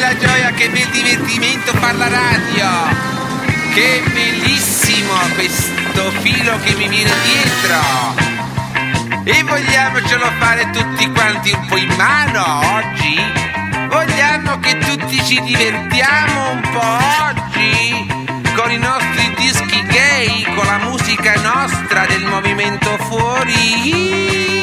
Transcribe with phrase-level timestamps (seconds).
[0.00, 2.68] bella gioia, che bel divertimento far la radio!
[3.74, 7.78] Che bellissimo questo filo che mi viene dietro!
[9.24, 13.20] E vogliamocelo fare tutti quanti un po' in mano oggi?
[13.88, 16.98] Vogliamo che tutti ci divertiamo un po'
[17.28, 18.06] oggi?
[18.54, 24.59] Con i nostri dischi gay, con la musica nostra del movimento fuori?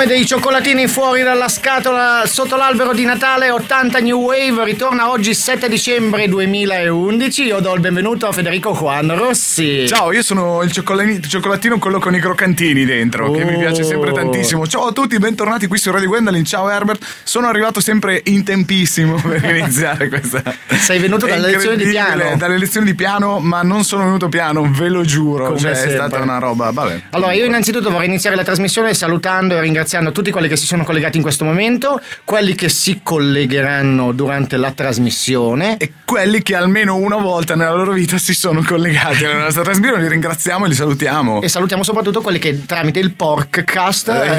[0.00, 5.34] Come dei cioccolatini fuori dalla scatola sotto l'albero di Natale 80 New Wave ritorna oggi
[5.34, 7.42] 7 dicembre 2011.
[7.42, 9.49] Io do il benvenuto a Federico Juan Rossi.
[9.52, 14.14] Ciao, io sono il cioccolatino, quello con i croccantini dentro, che mi piace sempre Oh.
[14.14, 14.64] tantissimo.
[14.64, 16.44] Ciao a tutti, bentornati qui su Radio Gwendolyn.
[16.44, 20.40] Ciao Herbert, sono arrivato sempre in tempissimo per iniziare questa.
[20.78, 22.36] Sei venuto È dalle lezioni di piano.
[22.36, 25.46] Dalle lezioni di piano, ma non sono venuto piano, ve lo giuro.
[25.46, 25.94] Come cioè, è sempre.
[25.96, 26.70] stata una roba.
[26.70, 27.02] Vabbè.
[27.10, 30.84] Allora, io innanzitutto vorrei iniziare la trasmissione salutando e ringraziando tutti quelli che si sono
[30.84, 35.76] collegati in questo momento, quelli che si collegheranno durante la trasmissione.
[35.78, 40.02] E quelli che almeno una volta nella loro vita si sono collegati alla nostra trasmissione,
[40.02, 41.42] li ringraziamo e li salutiamo.
[41.42, 44.38] E salutiamo soprattutto quelli che tramite il Porkcast eh,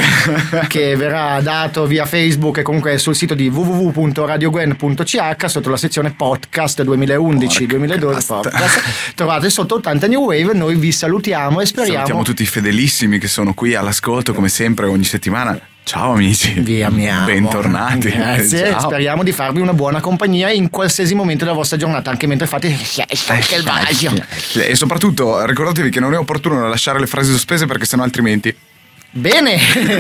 [0.68, 6.84] che verrà dato via Facebook e comunque sul sito di www.radiogwen.ch sotto la sezione podcast
[6.84, 12.46] 2011-2012 podcast trovate sotto 80 New Wave noi vi salutiamo e speriamo Salutiamo tutti i
[12.46, 15.60] fedelissimi che sono qui all'ascolto come sempre ogni settimana.
[15.84, 16.54] Ciao amici.
[16.60, 18.10] vi amiamo Bentornati.
[18.16, 18.80] grazie Ciao.
[18.82, 22.68] speriamo di farvi una buona compagnia in qualsiasi momento della vostra giornata anche mentre fate
[22.68, 24.14] il bagno
[24.56, 28.56] E soprattutto ricordatevi che non è opportuno lasciare le frasi sospese perché sennò altrimenti
[29.14, 29.58] Bene,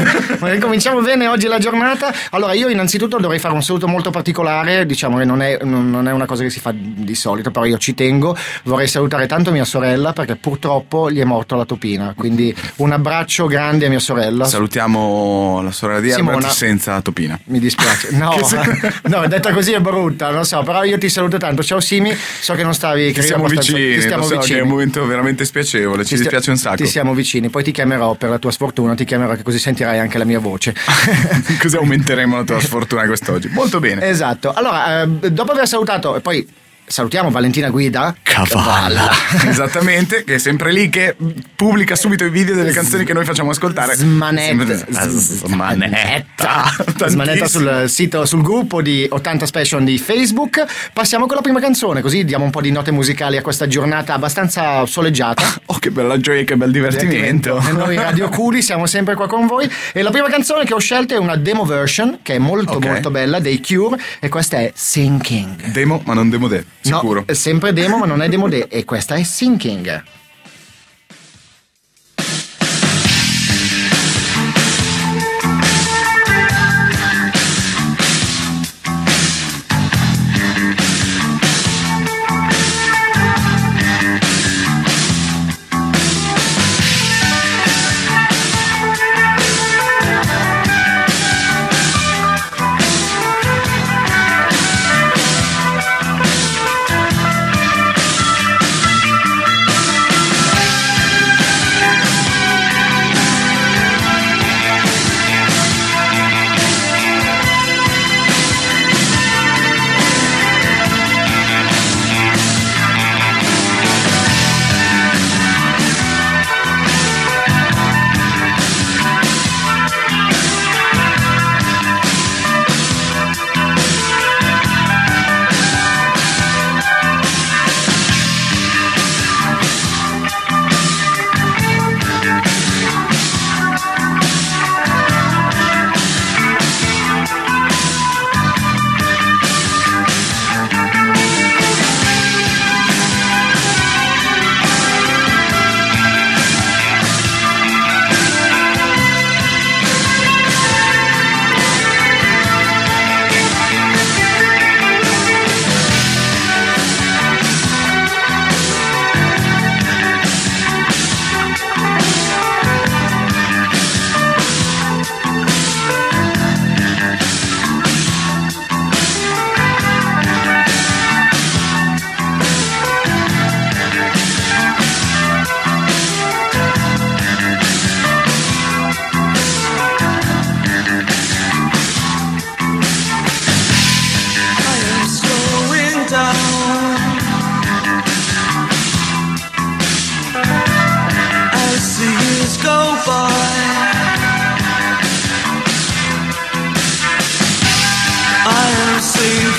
[0.61, 2.13] cominciamo bene oggi la giornata.
[2.29, 6.13] Allora, io innanzitutto dovrei fare un saluto molto particolare, diciamo che non è, non è
[6.13, 8.37] una cosa che si fa di solito, però io ci tengo.
[8.63, 13.47] Vorrei salutare tanto mia sorella perché purtroppo gli è morto la topina, quindi un abbraccio
[13.47, 14.45] grande a mia sorella.
[14.45, 16.37] salutiamo la sorella di Simona.
[16.37, 17.37] Herbert senza Topina.
[17.45, 18.33] Mi dispiace, no,
[19.09, 21.63] no, detta così è brutta, non so, però io ti saluto tanto.
[21.63, 24.59] Ciao Simi, so che non stavi che siamo vicini, ti stiamo lo so vicini.
[24.59, 26.77] è un momento veramente spiacevole, ci Ti dispiace un sacco.
[26.77, 29.97] Ti siamo vicini, poi ti chiamerò per la tua sfortuna, ti chiamerò che così sentirai
[29.97, 30.75] anche la mia voce.
[31.59, 33.49] Così aumenteremo la tua sfortuna quest'oggi.
[33.49, 34.07] Molto bene.
[34.07, 34.53] Esatto.
[34.53, 36.47] Allora, eh, dopo aver salutato, e poi
[36.91, 38.13] salutiamo Valentina Guida.
[38.21, 39.09] Cavalla.
[39.47, 41.15] Esattamente, che è sempre lì che
[41.55, 43.95] pubblica subito i video delle canzoni che noi facciamo ascoltare.
[43.95, 44.85] Smanetta.
[45.09, 46.73] Smanetta.
[47.07, 50.63] Smanetta sul sito, sul gruppo di 80 Special di Facebook.
[50.93, 54.13] Passiamo con la prima canzone, così diamo un po' di note musicali a questa giornata
[54.13, 55.43] abbastanza soleggiata.
[55.71, 57.57] Oh, che bella gioia, che bel divertimento.
[57.65, 59.69] E noi Radio Culi siamo sempre qua con voi.
[59.93, 62.85] E la prima canzone che ho scelto è una demo version, che è molto Ok.
[62.85, 65.67] molto bella, dei Cure, e questa è Sinking.
[65.71, 67.19] Demo, ma non demo de, sicuro.
[67.21, 69.23] No, è sempre demo, ma non è demo de, e questa è.
[69.23, 70.03] Sinking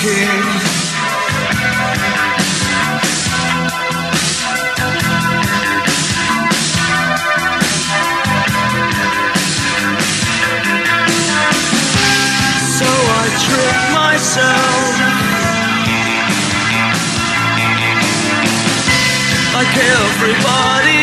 [0.03, 0.43] sinking.
[12.77, 14.93] So I trick myself
[19.55, 21.02] like everybody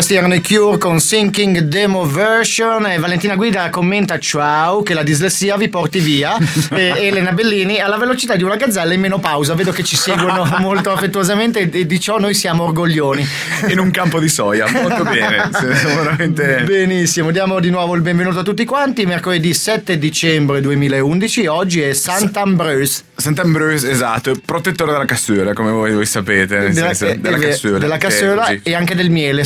[0.00, 5.02] Questi erano i Cure con Sinking Demo Version e Valentina Guida commenta ciao che la
[5.02, 6.38] dislessia vi porti via
[6.72, 10.90] e Elena Bellini alla velocità di una gazzella in menopausa vedo che ci seguono molto
[10.90, 13.28] affettuosamente e di ciò noi siamo orgoglioni
[13.68, 15.50] In un campo di soia, molto bene.
[15.52, 16.62] Veramente.
[16.64, 21.92] benissimo diamo di nuovo il benvenuto a tutti quanti mercoledì 7 dicembre 2011 oggi è
[21.92, 26.70] Sant'Ambrose Sant'Ambrose, esatto, protettore della cassura, come voi, voi sapete.
[26.70, 27.78] Della, senso, eh, della eh, cassura.
[27.78, 27.98] della
[28.42, 29.44] oggi- e anche del miele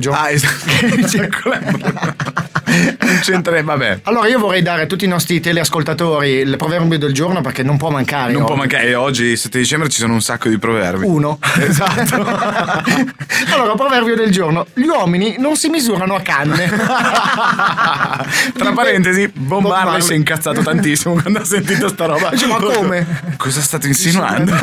[0.00, 1.50] Sant'Ambrogio Ah, esatto.
[3.02, 4.00] non c'entra, vabbè.
[4.04, 7.76] allora io vorrei dare a tutti i nostri teleascoltatori il proverbio del giorno perché non
[7.76, 8.60] può mancare Non può oggi.
[8.60, 11.04] mancare, e oggi 7 dicembre ci sono un sacco di proverbi.
[11.04, 11.38] Uno.
[11.62, 12.16] Esatto.
[13.54, 14.66] allora, proverbio del giorno.
[14.74, 16.66] Gli uomini non si misurano a canne.
[18.56, 20.00] Tra parentesi, Marley.
[20.00, 22.30] si è incazzato tantissimo quando ha sentito sta roba.
[22.30, 23.06] Dice, ma come?
[23.36, 24.54] Cosa state insinuando?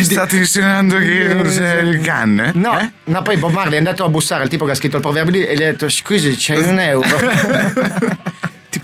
[0.00, 2.52] state insinuando che non c'è il canne?
[2.54, 2.90] No, Eh?
[3.04, 5.32] no, poi Bob Marley è andato a bussare al tipo che ha scritto il proverbio
[5.32, 7.06] lì e gli ha detto scusi c'è un euro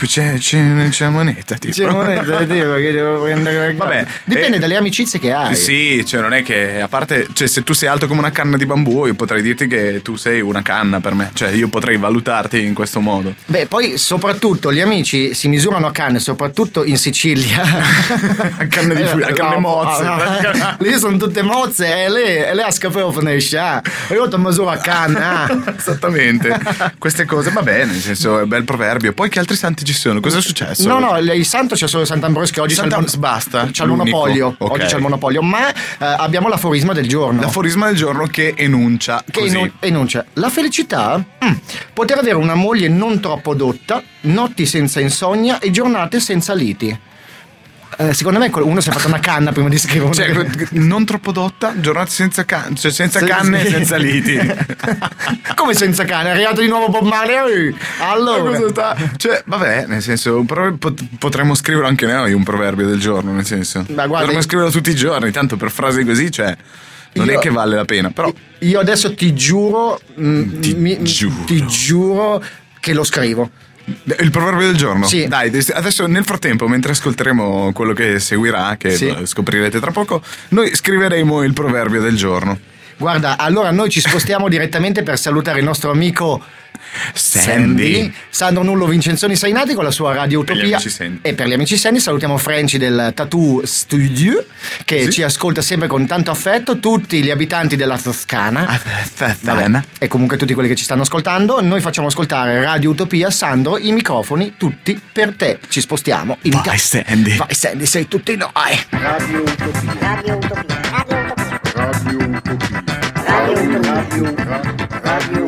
[0.06, 1.74] c'è, c'è, c'è moneta, tipo.
[1.74, 6.20] c'è euro tipo, che devo prendere Vabbè, dipende eh, dalle amicizie che hai Sì, cioè
[6.20, 9.06] non è che a parte, cioè se tu sei alto come una canna di bambù,
[9.06, 12.74] io potrei dirti che tu sei una canna per me, cioè io potrei valutarti in
[12.74, 13.34] questo modo.
[13.46, 17.62] Beh, poi soprattutto gli amici si misurano a canne, soprattutto in Sicilia.
[17.62, 20.02] A canne di a canne No, mozze.
[20.02, 20.76] no, no.
[20.80, 23.58] Lì sono tutte mozze e lei, e lei ha scappato finisce.
[23.58, 24.14] eh.
[24.14, 25.46] Io ti misuro a canna.
[25.48, 25.74] eh.
[25.78, 26.58] Esattamente,
[26.98, 29.12] queste cose va bene, nel senso è un bel proverbio.
[29.12, 30.20] Poi che altri santi ci sono?
[30.20, 30.86] Cosa è successo?
[30.88, 33.68] No, no, il santo c'è solo Sant'Ambrosio che oggi c'è il, Sant'Am- basta?
[33.70, 34.04] c'è il L'unico?
[34.16, 34.54] monopolio.
[34.58, 34.70] Ok.
[34.72, 37.40] Oggi c'è il monopolio, ma eh, abbiamo l'aforisma del giorno.
[37.40, 41.52] L'aforisma del giorno che enuncia che enu- enuncia la felicità mm,
[41.92, 46.98] poter avere una moglie non troppo dotta notti senza insonnia e giornate senza liti
[47.96, 51.04] Eh, secondo me uno si è fatto una canna prima di scrivere un- Cioè, non
[51.04, 54.36] troppo dotta, giornate senza, can- cioè senza Sen- canne e senza liti.
[55.54, 60.02] come senza canne è arrivato di nuovo Bob Marley Ma allora sta- Cioè, vabbè, nel
[60.02, 60.44] senso,
[61.18, 63.78] potremmo scrivere anche noi un proverbio del giorno, nel senso.
[63.88, 66.56] Ma guarda, Potremmo io- scriverlo tutti i giorni, tanto per frasi così, cioè,
[67.14, 71.02] non Io- è che vale la pena, però io adesso ti giuro mm, Ti mi-
[71.02, 71.44] giuro.
[71.46, 72.42] ti giuro
[72.80, 73.50] che lo scrivo.
[74.20, 75.06] Il proverbio del giorno?
[75.06, 75.26] Sì.
[75.28, 79.14] Dai, des- adesso nel frattempo, mentre ascolteremo quello che seguirà, che Sì.
[79.24, 82.58] scoprirete tra poco, noi scriveremo il proverbio del giorno.
[82.96, 86.42] Guarda, allora noi ci spostiamo direttamente per salutare il nostro amico
[87.12, 90.80] Sandy, Sandro Nullo Vincenzoni Sainati con la sua Radio Utopia.
[91.22, 94.44] E per gli amici Sandy salutiamo Franci del Tattoo Studio
[94.84, 95.10] che Sì.
[95.12, 98.66] ci ascolta sempre con tanto affetto, tutti gli abitanti della Toscana.
[98.66, 99.36] Ah,
[99.98, 103.92] E comunque tutti quelli che ci stanno ascoltando, noi facciamo ascoltare Radio Utopia, Sandro, i
[103.92, 105.58] microfoni tutti per te.
[105.68, 106.78] Ci spostiamo in Vai, Italia.
[106.80, 107.36] Sandy.
[107.36, 108.50] Vai Sandy, sei tutti noi.
[108.90, 109.82] Radio Utopia.
[110.00, 110.80] Radio Utopia.
[110.94, 111.62] Radio Utopia.
[111.74, 112.82] Radio Utopia.
[113.26, 114.04] Radio Utopia.
[114.04, 115.00] Radio Utopia.
[115.02, 115.44] Radio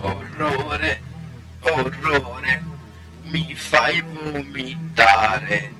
[0.00, 1.00] Orrore,
[1.60, 2.62] orrore,
[3.22, 5.72] mi fai vomitare.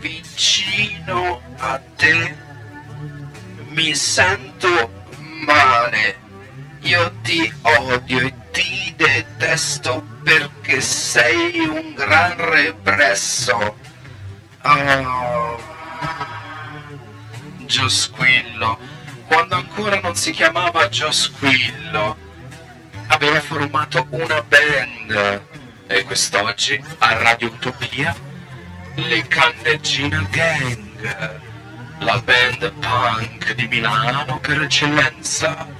[0.00, 2.36] Vicino a te
[3.68, 5.04] mi sento
[5.44, 6.16] male.
[6.80, 13.89] Io ti odio e ti detesto perché sei un gran represso.
[14.62, 15.58] Oh.
[17.64, 18.78] Giosquillo,
[19.26, 22.16] quando ancora non si chiamava Giosquillo
[23.06, 25.42] aveva formato una band
[25.86, 28.14] e quest'oggi a Radio Utopia
[28.94, 31.40] le Candeggina Gang,
[32.00, 35.79] la band punk di Milano per eccellenza.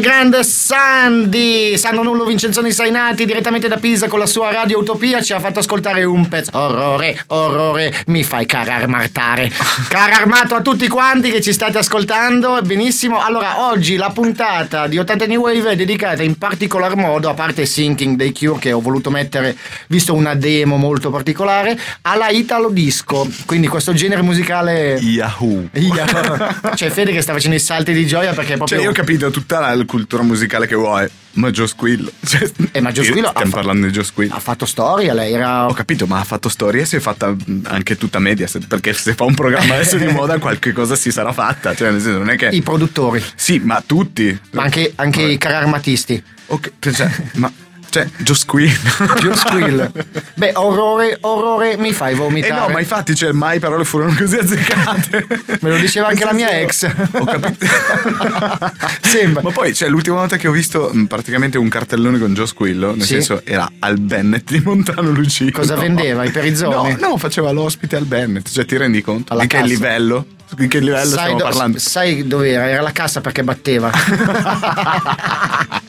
[0.00, 5.32] Grande Sandy, Sandro Nullo Vincenzoni Sainati direttamente da Pisa con la sua Radio Utopia ci
[5.32, 6.50] ha fatto ascoltare un pezzo.
[6.52, 9.50] Orrore, orrore, mi fai cararmartare.
[9.88, 12.60] Cararmato a tutti quanti che ci state ascoltando.
[12.62, 13.22] Benissimo.
[13.22, 17.64] Allora, oggi la puntata di 80 New Wave è dedicata in particolar modo, a parte
[17.64, 19.56] Sinking dei Cure che ho voluto mettere,
[19.88, 23.26] visto una demo molto particolare, alla Italo Disco.
[23.46, 24.98] Quindi questo genere musicale...
[25.00, 25.68] Yahoo!
[25.72, 28.76] Ia- C'è Fede che sta facendo i salti di gioia perché è proprio...
[28.76, 32.10] Cioè, io ho capito tutta la cultura musicale che vuoi, ma Joe Squillo.
[32.26, 34.34] Cioè, Eh, ma Joe Squillo Stiamo fa- parlando di Joe Squillo.
[34.34, 37.28] ha fatto storia, lei era Ho capito, ma ha fatto storie e si è fatta
[37.30, 38.66] mh, anche tutta Mediaset.
[38.66, 41.74] Perché se fa un programma adesso di moda, qualche cosa si sarà fatta.
[41.74, 42.48] Cioè, nel senso, non è che.
[42.48, 44.38] i produttori, Sì, ma tutti.
[44.52, 46.22] ma anche, anche i cararmatisti.
[46.48, 47.50] Ok, cioè, ma.
[47.96, 48.90] Cioè, Joe Squillo.
[49.20, 49.90] Joe Squill.
[50.34, 52.60] Beh, orrore, orrore mi fai Eh vomitare.
[52.60, 55.26] no, ma infatti, cioè, mai parole furono così azzeccate.
[55.60, 56.84] Me lo diceva anche la mia ex.
[57.12, 57.64] Ho capito.
[59.00, 59.40] Sembra.
[59.42, 62.90] Ma poi, cioè, l'ultima volta che ho visto mh, praticamente un cartellone con Joe Squillo,
[62.94, 63.14] nel Sì.
[63.14, 65.50] senso era al Bennett di Montano Lucino.
[65.52, 66.22] Cosa vendeva?
[66.24, 66.96] I perizoni?
[67.00, 68.46] No, no, faceva l'ospite al Bennett.
[68.50, 69.32] Cioè, ti rendi conto?
[69.32, 69.68] Alla di che cassa.
[69.68, 70.26] livello?
[70.54, 71.78] Di che livello sai, stiamo do- parlando?
[71.78, 72.68] sai dov'era?
[72.68, 73.90] Era la cassa perché batteva.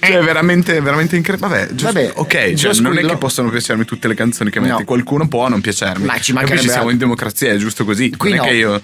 [0.00, 1.48] Cioè, veramente, veramente incredibile.
[1.54, 4.72] Vabbè, giusto- Vabbè, ok, cioè, non è che possono piacermi tutte le canzoni che metti,
[4.78, 4.84] No.
[4.84, 6.04] qualcuno può non piacermi.
[6.06, 8.10] Ma ci mancherebbe ci siamo in democrazia, è giusto così.
[8.16, 8.44] Qui non no.
[8.44, 8.80] è che io.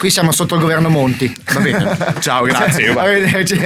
[0.00, 1.30] Qui siamo sotto il governo Monti.
[1.52, 1.94] Va bene.
[2.20, 2.84] Ciao, grazie.
[2.86, 3.60] io- Arrivederci.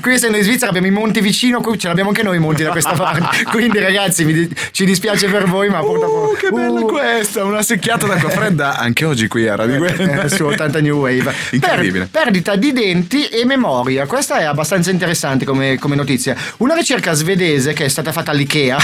[0.00, 2.62] Qui essendo in Svizzera abbiamo i monti vicino, qui ce l'abbiamo anche noi i monti
[2.62, 3.42] da questa parte.
[3.50, 6.30] Quindi ragazzi di- ci dispiace per voi, ma purtroppo...
[6.32, 10.26] Uh, che bella Uh, questa, una secchiata d'acqua fredda anche oggi qui a Radio Guerra.
[10.28, 11.34] su 80 New Wave.
[11.50, 12.08] Incredibile.
[12.10, 14.06] Per- perdita di denti e memoria.
[14.06, 16.34] Questa è abbastanza interessante come, come notizia.
[16.58, 18.78] Una ricerca svedese che è stata fatta all'IKEA,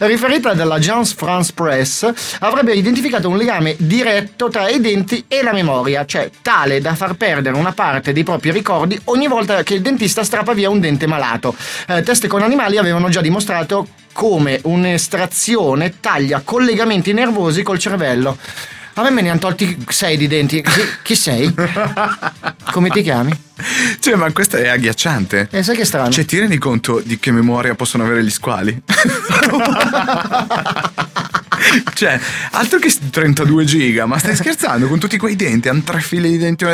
[0.00, 2.10] riferita dalla Jones France Press,
[2.40, 7.14] avrebbe identificato un legame diretto tra i denti e la memoria, cioè tale da far
[7.14, 11.06] perdere una parte dei propri ricordi ogni volta che il dentista strappa via un dente
[11.06, 11.54] malato.
[11.86, 18.36] Eh, test con animali avevano già dimostrato come un'estrazione taglia collegamenti nervosi col cervello.
[18.98, 20.60] A me me ne hanno tolti sei di denti.
[20.60, 21.54] Chi, chi sei?
[22.72, 23.30] Come ti chiami?
[24.00, 25.46] Cioè, ma questa è agghiacciante.
[25.52, 26.10] Eh, sai che strano?
[26.10, 28.82] Cioè, ti rendi conto di che memoria possono avere gli squali?
[31.94, 32.18] cioè,
[32.52, 34.88] altro che 32 giga, ma stai scherzando?
[34.88, 36.64] Con tutti quei denti, hanno tre fili di denti.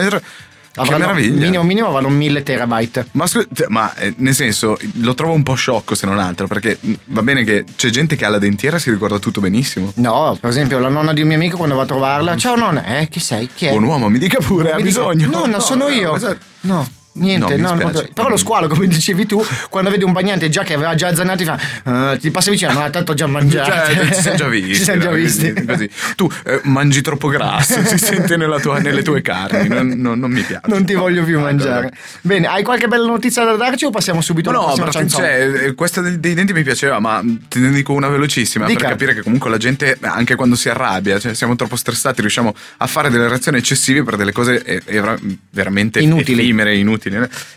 [0.76, 1.44] Avranno- meraviglia.
[1.44, 3.06] Minimo, minimo vanno 1000 terabyte.
[3.12, 6.48] Ma, scu- cioè, ma, eh, nel senso, lo trovo un po' sciocco se non altro,
[6.48, 9.40] perché mh, va bene che c'è gente che ha la dentiera e si ricorda tutto
[9.40, 9.92] benissimo.
[9.96, 12.36] No, per esempio, la nonna di un mio amico quando va a trovarla.
[12.36, 13.48] Ciao nonna, eh, chi sei?
[13.54, 13.70] Chi è?
[13.70, 15.28] Buon uomo, mi dica pure, ha Mi dice, bisogno.
[15.30, 16.10] Nonna, sono io.
[16.10, 16.84] cosa- No.
[17.16, 20.64] Niente, No, no, no, però lo squalo, come dicevi tu, quando vedi un bagnante già
[20.64, 23.70] che aveva già zannato, ti fa, "Ah", ti passa vicino, no, tanto ho già mangiato.
[23.94, 24.74] Cioè, ci siamo già visti.
[24.74, 25.64] ci siamo già visti.
[25.64, 25.88] Così.
[26.16, 30.30] Tu eh, mangi troppo grasso, si sente nella tua- nelle tue carni, non, non- non
[30.32, 30.66] mi piace.
[30.66, 31.92] Non ti voglio più Ecco, mangiare.
[32.20, 35.66] Bene, hai qualche bella notizia da darci o passiamo subito Ma alla no, prossima cioè,
[35.66, 38.80] eh, questa dei denti mi piaceva, ma te ne dico una velocissima Dica.
[38.80, 42.52] per capire che comunque la gente, anche quando si arrabbia, cioè siamo troppo stressati, riusciamo
[42.78, 45.02] a fare delle reazioni eccessive per delle cose eh, eh,
[45.50, 46.40] veramente Inutili.
[46.42, 47.02] effimere, inutili.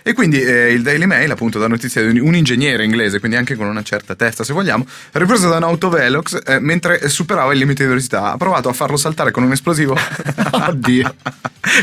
[0.03, 3.55] E quindi eh, il Daily Mail, appunto, da notizia di un ingegnere inglese, quindi anche
[3.55, 7.83] con una certa testa, se vogliamo, ripreso da un autovelox eh, mentre superava il limite
[7.83, 8.31] di velocità.
[8.31, 9.97] Ha provato a farlo saltare con un esplosivo.
[10.51, 11.15] Oddio.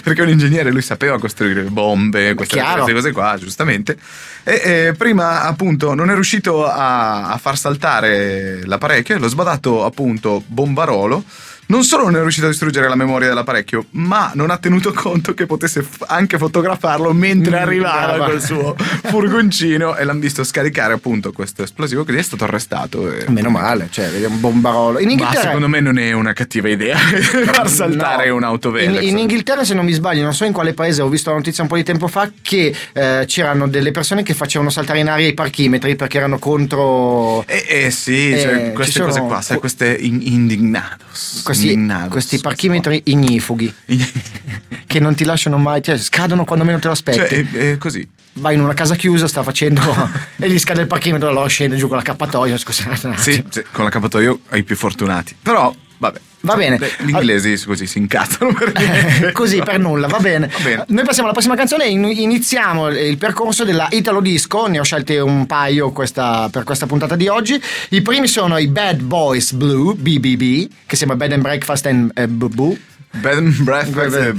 [0.03, 3.96] Perché un ingegnere lui sapeva costruire bombe, queste, queste cose qua, giustamente.
[4.42, 9.85] E eh, prima appunto non è riuscito a, a far saltare l'apparecchio e l'ho sbadato
[9.85, 11.24] appunto bombarolo.
[11.66, 15.33] Non solo non è riuscito a distruggere la memoria dell'apparecchio, ma non ha tenuto conto
[15.35, 20.92] che potesse f- anche fotografarlo mentre Mm, arrivava col suo furgoncino e l'hanno visto scaricare
[20.94, 23.11] appunto questo esplosivo, quindi è stato arrestato.
[23.11, 24.98] e- Meno male, cioè, vedi un bombarolo.
[24.98, 25.40] In Ma Inghilterra.
[25.42, 28.37] secondo me non è una cattiva idea far saltare No.
[28.37, 29.03] un autovelox.
[29.03, 31.37] In, in Inghilterra, se non mi sbaglio, non so in quale paese, ho visto la
[31.37, 35.09] notizia un po' di tempo fa che eh, c'erano delle persone che facevano saltare in
[35.09, 39.20] aria i parchimetri perché erano contro Eh, eh, sì, Eh, cioè, ci queste sono- cose
[39.20, 41.40] qua, sai, queste in- indignados.
[41.44, 42.11] questi, indignados.
[42.11, 43.72] questi parchimetri ignifughi
[44.87, 47.18] che non ti lasciano mai, cioè scadono quando meno te lo aspetti.
[47.18, 48.07] Cioè, è, è così.
[48.35, 49.81] Vai in una casa chiusa, sta facendo
[50.38, 52.57] e gli scade il parchimetro, allora scende giù con l'accappatoio.
[52.57, 53.16] Scusate.
[53.16, 55.37] Sì, sì, con l'accappatoio ai più fortunati.
[55.40, 56.20] Però, vabbè.
[56.40, 56.76] Va bene.
[56.76, 59.33] Beh, Gli inglesi così si incazzano per niente.
[59.33, 60.46] Così per nulla, va bene.
[60.48, 60.85] Va bene.
[60.88, 64.66] Noi passiamo alla prossima canzone e in- iniziamo il percorso della Italo Disco.
[64.66, 67.59] Ne ho scelte un paio questa- per questa puntata di oggi.
[67.90, 72.28] I primi sono i Bad Boys Blue, BBB, che sembra Bed and Breakfast and eh,
[72.28, 72.76] Boo
[73.22, 74.35] And breakfast.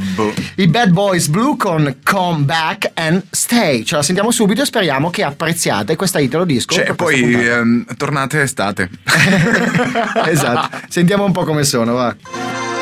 [0.58, 3.84] I Bad Boys Blue con Come Back and Stay.
[3.84, 6.76] Ce la sentiamo subito e speriamo che apprezziate questa Italo Disco.
[6.76, 8.90] Cioè, poi ehm, tornate estate.
[10.28, 10.78] esatto.
[10.90, 12.75] Sentiamo un po' come sono, va.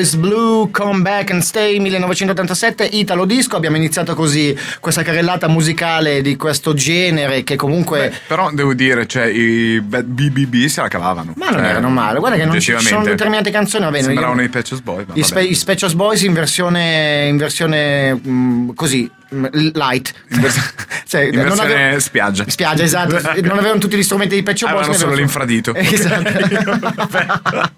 [0.00, 3.56] Boys Blue, Come Back and Stay 1987, Italo Disco.
[3.56, 8.10] Abbiamo iniziato così questa carrellata musicale di questo genere che comunque.
[8.26, 11.34] Però devo dire, cioè, i BBB se la cavavano.
[11.36, 14.04] Ma non Cioè, erano male, guarda che non ci sono determinate canzoni, va bene.
[14.04, 15.02] Sembravano io- i Patches Boys.
[15.02, 15.22] I, vabbè.
[15.22, 20.12] Spe- i Boys in versione, in versione mm, così, light.
[21.10, 22.44] Cioè, in non avevo- spiaggia.
[22.46, 23.14] Spiaggia, esatto.
[23.42, 24.62] non avevano tutti gli strumenti di Boys.
[24.62, 25.74] Avevano ne solo avevano- l'infradito.
[25.80, 27.70] Esatto.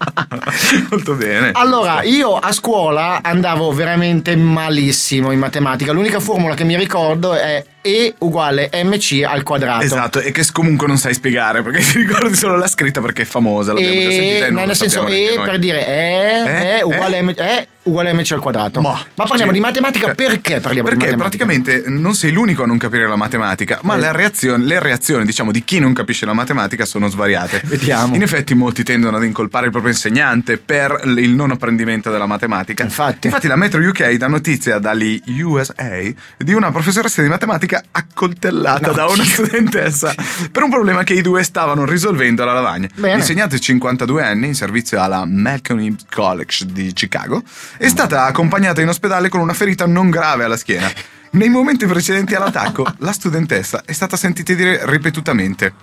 [0.91, 1.49] Molto bene.
[1.53, 5.91] Allora, io a scuola andavo veramente malissimo in matematica.
[5.91, 9.83] L'unica formula che mi ricordo è E uguale mc al quadrato.
[9.83, 13.25] Esatto, e che comunque non sai spiegare perché ti ricordi solo la scritta perché è
[13.25, 13.73] famosa.
[13.73, 16.77] L'abbiamo già sentita E, e non nel senso E per dire E, Eh?
[16.77, 18.79] E uguale, M, E uguale mc al quadrato.
[18.79, 19.57] Ma- parliamo sì.
[19.57, 21.45] di matematica perché parliamo Perché di matematica?
[21.45, 23.99] praticamente non sei l'unico a non capire la matematica, ma Eh.
[23.99, 27.61] le, reazioni, le reazioni, diciamo, di chi non capisce la matematica sono svariate.
[27.65, 28.15] Vediamo.
[28.15, 32.83] In effetti, molti tendono ad incolpare il proprio insegnante per il non apprendimento della matematica.
[32.83, 33.27] Infatti.
[33.27, 35.99] Infatti, la Metro UK dà notizia dagli USA
[36.37, 38.93] di una professoressa di matematica accoltellata No.
[38.93, 40.13] da una studentessa
[40.51, 42.87] per un problema che i due stavano risolvendo alla lavagna.
[42.95, 43.15] Bene.
[43.15, 47.41] L'insegnante 52 anni, in servizio alla Malcolm College di Chicago,
[47.77, 50.91] è stata accompagnata in ospedale con una ferita non grave alla schiena.
[51.31, 55.73] Nei momenti precedenti all'attacco, la studentessa è stata sentita dire ripetutamente: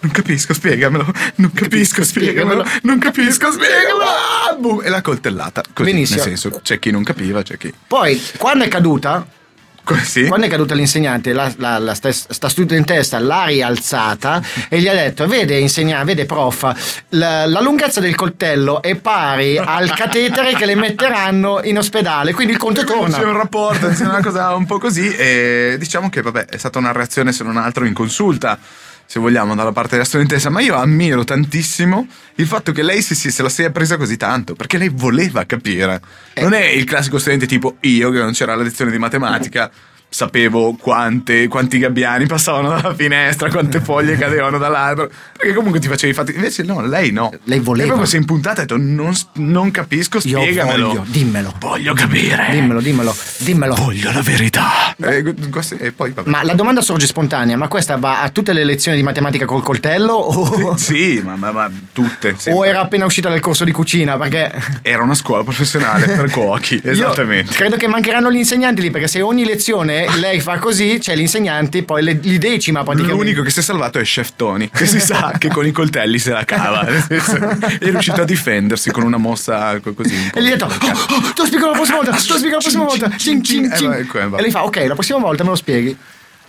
[0.00, 1.12] Non capisco, spiegamelo.
[1.36, 2.64] Non capisco, spiegamelo.
[2.82, 4.02] Non capisco, spiegamelo.
[4.02, 5.62] Ah, boom, E l'ha coltellata.
[5.72, 6.24] Così, Benissimo.
[6.24, 7.72] Nel senso, c'è chi non capiva, c'è chi.
[7.86, 9.26] Poi, quando è caduta,
[9.86, 10.26] Così.
[10.26, 14.92] Quando è caduta l'insegnante, la, la, la stes- sta studentessa l'ha rialzata e gli ha
[14.92, 20.66] detto: Vede, insegnante, vede, prof, la, la lunghezza del coltello è pari al catetere che
[20.66, 22.34] le metteranno in ospedale.
[22.34, 23.16] Quindi il conto torna.
[23.16, 25.14] C'è un rapporto, c'è una cosa un po' così.
[25.14, 28.58] E diciamo che, vabbè, è stata una reazione, se non altro, inconsulta.
[29.08, 33.14] Se vogliamo, dalla parte della studentessa, ma io ammiro tantissimo il fatto che lei si,
[33.14, 36.00] si- se la sia presa così tanto, perché lei voleva capire.
[36.40, 39.70] Non è il classico studente tipo io, che non c'era la lezione di matematica,
[40.08, 46.12] sapevo quante, quanti gabbiani passavano dalla finestra, quante foglie cadevano dall'albero, perché comunque ti facevi
[46.12, 46.32] fatti.
[46.34, 47.32] Invece no, lei no.
[47.44, 47.76] Lei voleva.
[47.76, 50.86] Lei proprio si è impuntata e ha detto non, non capisco, Io spiegamelo.
[50.88, 51.54] voglio, dimmelo.
[51.58, 52.48] Voglio capire.
[52.50, 53.74] Dimmelo, dimmelo, dimmelo.
[53.74, 54.94] Voglio la verità.
[54.96, 55.34] Eh,
[55.78, 56.28] e poi vabbè.
[56.30, 59.62] Ma la domanda sorge spontanea: ma questa va a tutte le lezioni di matematica col
[59.62, 60.14] coltello?
[60.14, 62.30] O, Sì, ma, ma- ma tutte.
[62.30, 62.68] o sempre.
[62.68, 64.16] era appena uscita dal corso di cucina?
[64.16, 64.52] Perché.
[64.82, 67.52] Era una scuola professionale per cuochi, Io esattamente.
[67.54, 71.82] credo che mancheranno gli insegnanti lì perché se ogni lezione lei fa così, c'è l'insegnante,
[71.82, 73.22] poi le- li decima praticamente.
[73.22, 76.18] L'unico che si è salvato è Chef Tony, che si sa che con i coltelli
[76.18, 76.84] se la cava.
[76.86, 80.14] È riuscito a difendersi con una mossa co- così.
[80.14, 82.36] un E gli ha detto: oh, oh, Te lo spiego la prossima volta, te lo
[82.36, 83.10] spiego la prossima volta.
[83.16, 83.88] Cin, cin, Eh, cin.
[83.88, 84.38] va, ecco, eh.
[84.38, 85.96] E lei fa: Ok, la prossima volta me lo spieghi.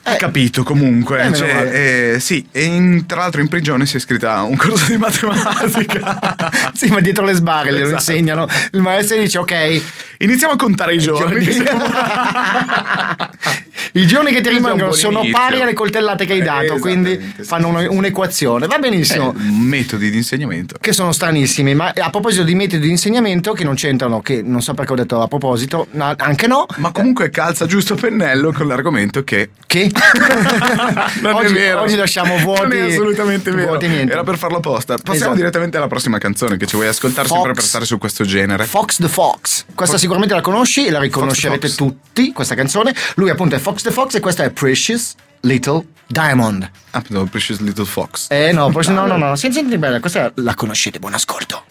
[0.08, 1.22] Hai capito comunque.
[1.22, 4.56] Eh, cioè, eh, sì, e in- tra l'altro in prigione si è iscritta a un
[4.56, 6.36] corso di matematica.
[6.74, 8.12] Sì, ma dietro le sbarre glielo Esatto.
[8.12, 8.48] insegnano.
[8.72, 9.82] Il maestro dice: Ok,
[10.20, 11.46] Iniziamo a contare i giorni.
[13.94, 15.38] i giorni che ti rimangono sono inizio.
[15.38, 18.68] pari alle coltellate che hai Eh, dato, quindi esattamente, sì, fanno un'equazione.
[18.68, 19.34] Va benissimo.
[19.38, 20.76] Eh, metodi di insegnamento.
[20.80, 24.62] Che sono stranissimi, ma a proposito di metodi di insegnamento che non c'entrano, che non
[24.62, 26.66] so perché ho detto a proposito, anche no.
[26.78, 29.92] Ma comunque calza giusto pennello con l'argomento che Che?
[31.22, 31.82] non oggi, è vero.
[31.82, 32.78] oggi lasciamo vuoti.
[32.78, 33.80] Non è assolutamente vero.
[33.80, 34.96] Era per farlo apposta.
[34.96, 35.36] Passiamo Esatto.
[35.36, 37.56] direttamente alla prossima canzone che ci vuoi ascoltare sempre Fox.
[37.56, 38.66] per stare su questo genere.
[38.66, 39.66] Fox the Fox.
[39.76, 41.76] Questa sicuramente la conosci e la riconoscerete Fox.
[41.78, 42.94] tutti, questa canzone.
[43.16, 46.72] Lui appunto è Fox the Fox e questa è Precious Little Diamond.
[46.92, 48.28] Ah, no, Precious Little Fox.
[48.30, 51.66] Eh no, no, no, no, senti, senti bene, questa la conoscete, buon ascolto.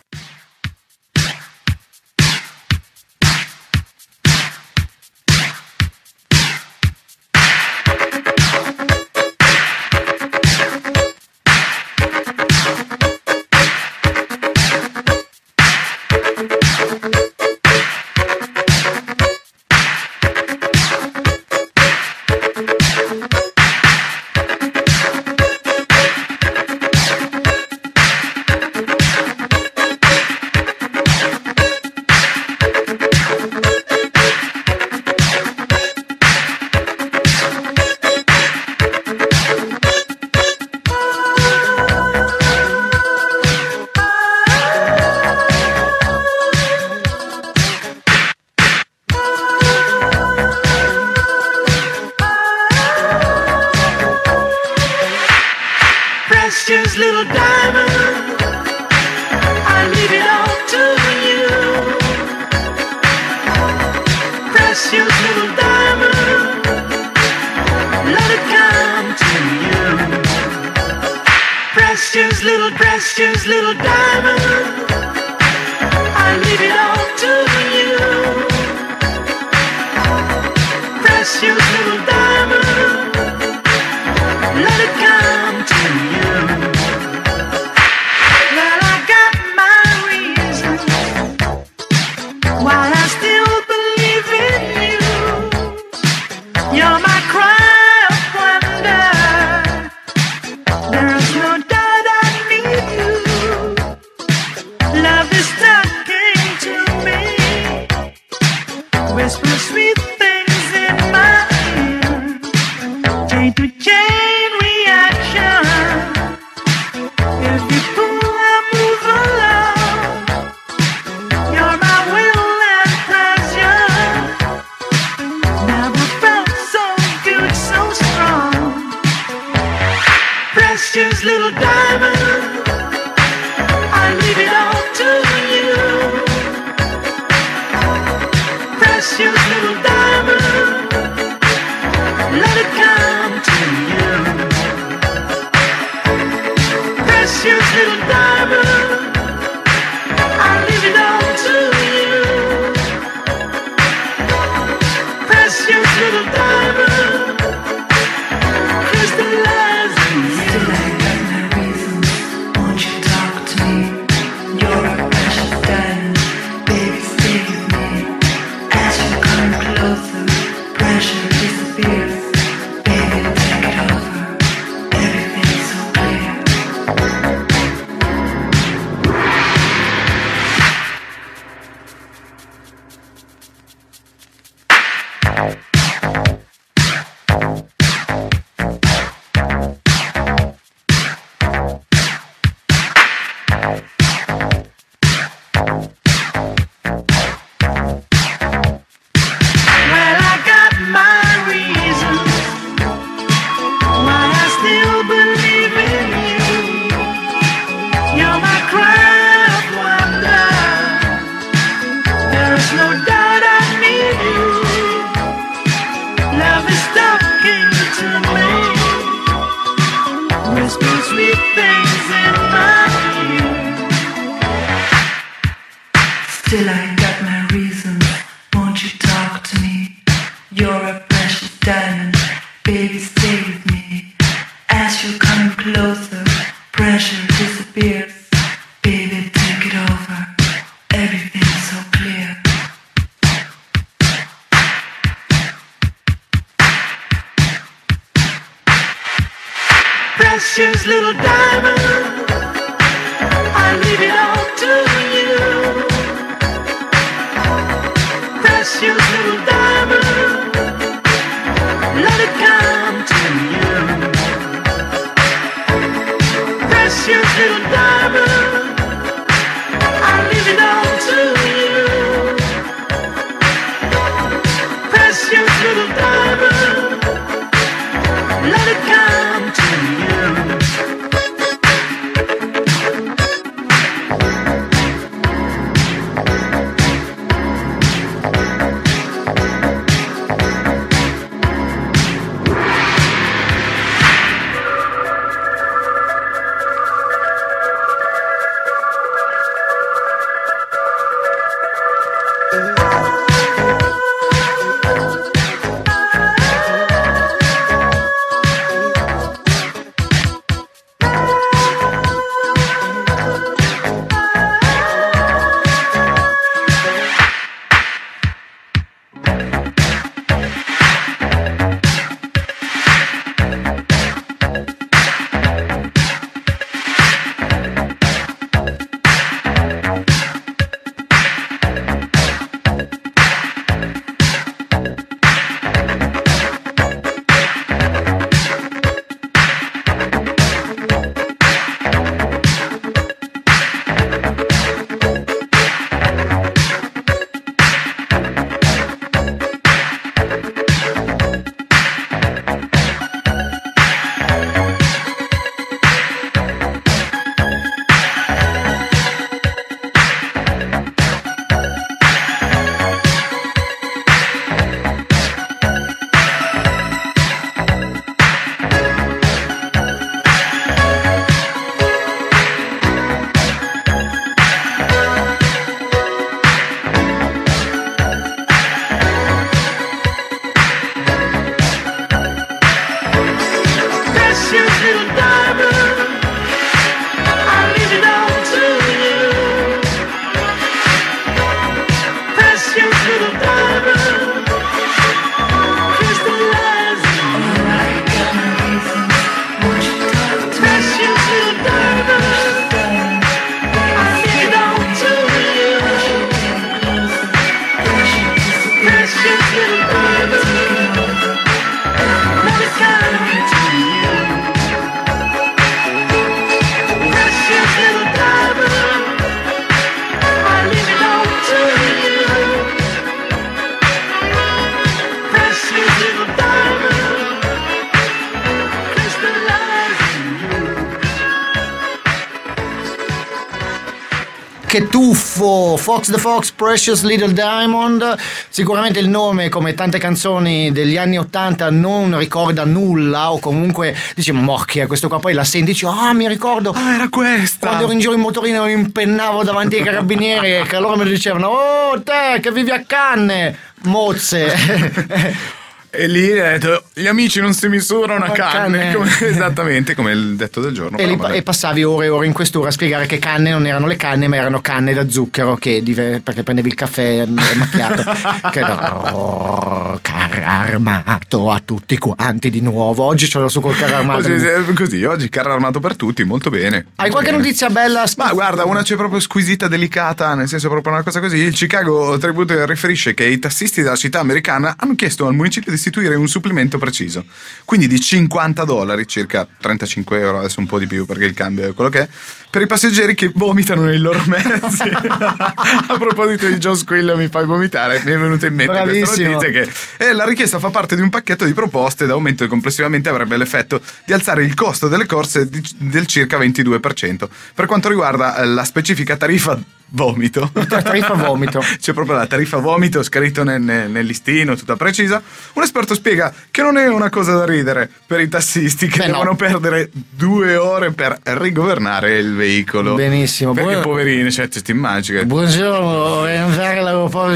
[435.86, 438.16] Fox the Fox, Precious Little Diamond.
[438.48, 444.32] Sicuramente il nome, come tante canzoni degli anni 80, non ricorda nulla, o comunque dici,
[444.32, 445.20] è questo qua?
[445.20, 446.72] Poi la senti dici, ah, mi ricordo.
[446.72, 447.68] Ah, era questa!
[447.68, 451.50] Quando ero in giro in motorino mi impennavo davanti ai carabinieri che loro mi dicevano,
[451.50, 453.56] oh, te che vivi a canne!
[453.82, 455.54] Mozze!
[455.96, 458.78] E lì hai detto, gli amici non si misurano a canne.
[458.78, 458.94] canne.
[458.94, 460.98] Come- esattamente come il detto del giorno.
[460.98, 463.86] E, lì- e passavi ore e ore in questura a spiegare che canne non erano
[463.86, 465.82] le canne, ma erano canne da zucchero che
[466.22, 468.04] perché prendevi il caffè mm, macchiato.
[468.50, 473.04] che no, carro armato a tutti quanti di nuovo.
[473.04, 474.28] Oggi ce l'ho su col carro armato.
[474.28, 476.86] Così, eh, così, oggi carro armato per tutti, molto bene.
[476.96, 477.42] Hai qualche bene.
[477.42, 478.04] notizia bella?
[478.16, 481.38] Ma guarda, una c'è proprio squisita, delicata, nel senso proprio una cosa così.
[481.38, 485.78] Il Chicago Tribune riferisce che i tassisti della città americana hanno chiesto al municipio di
[485.86, 487.24] istituire un supplemento preciso,
[487.64, 491.68] quindi di 50 dollari, circa 35 euro, adesso un po' di più perché il cambio
[491.68, 492.08] è quello che è,
[492.50, 494.88] per i passeggeri che vomitano nei loro mezzi.
[494.90, 499.30] A proposito di John Squill mi fai vomitare, mi è venuta in mente questa Bravissimo.
[499.32, 499.72] notizia che
[500.04, 503.80] eh, la richiesta fa parte di un pacchetto di proposte d'aumento che complessivamente avrebbe l'effetto
[504.04, 507.28] di alzare il costo delle corse di- del circa 22%.
[507.54, 509.58] Per quanto riguarda eh, la specifica tariffa
[509.88, 511.60] vomito, tariffa vomito.
[511.80, 515.22] c'è proprio la tariffa vomito scritto nel, nel- listino, tutta precisa.
[515.54, 519.06] Un esperto spiega che non è una cosa da ridere per i tassisti che Beh,
[519.06, 519.12] no.
[519.12, 522.94] devono perdere due ore per rigovernare il veicolo.
[522.94, 525.24] Benissimo, Perché buona- poverini, cioè, ti immagini.
[525.24, 527.34] Buongiorno, vorrei andare all'aeroporto.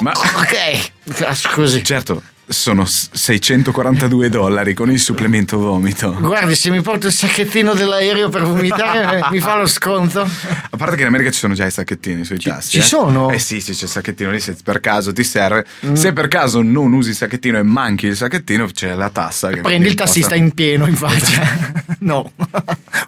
[0.00, 1.82] Ma- Ok, scusi.
[1.82, 6.12] Certo, sono s- 642 dollari con il supplemento vomito.
[6.18, 10.20] Guardi, se mi porta il sacchettino dell'aereo per vomitare, mi fa lo sconto?
[10.22, 12.70] A parte che in America ci sono già i sacchettini sui tassi.
[12.70, 12.82] ci eh.
[12.82, 13.30] sono?
[13.30, 15.66] Eh sì, sì, c'è il sacchettino lì se per caso ti serve.
[15.92, 19.48] Se per caso non usi il sacchettino e manchi il sacchettino, c'è la tassa.
[19.48, 21.86] Prendi il tassista in pieno in faccia.
[22.00, 22.30] No.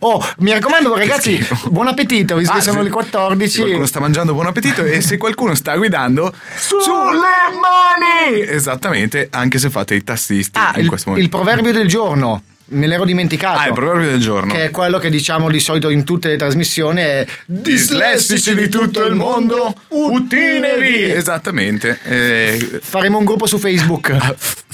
[0.01, 3.49] Oh, mi raccomando, ragazzi, buon appetito, visto Ah, che sono le 14.
[3.51, 4.82] Se qualcuno sta mangiando, buon appetito.
[4.84, 7.28] e se qualcuno sta guidando, sulle
[7.61, 8.41] mani!
[8.49, 11.37] Esattamente, anche se fate i tassisti Ah, in il, questo il momento.
[11.37, 12.43] proverbio del giorno.
[12.72, 13.59] Me l'ero dimenticato.
[13.59, 14.53] Ah, il proverbio del giorno.
[14.55, 19.05] Che è quello che diciamo di solito in tutte le trasmissioni è Dislessici di tutto
[19.05, 21.11] il mondo, utinevi!
[21.11, 21.99] Esattamente.
[22.05, 24.16] Eh, Faremo un gruppo su Facebook.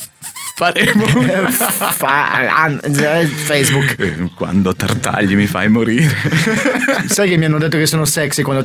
[0.57, 1.05] faremo.
[1.51, 3.95] Fa- ah, eh, Facebook.
[3.99, 6.15] Eh, Quando tartagli mi fai morire.
[7.09, 8.65] Sai che mi hanno detto che sono sexy quando.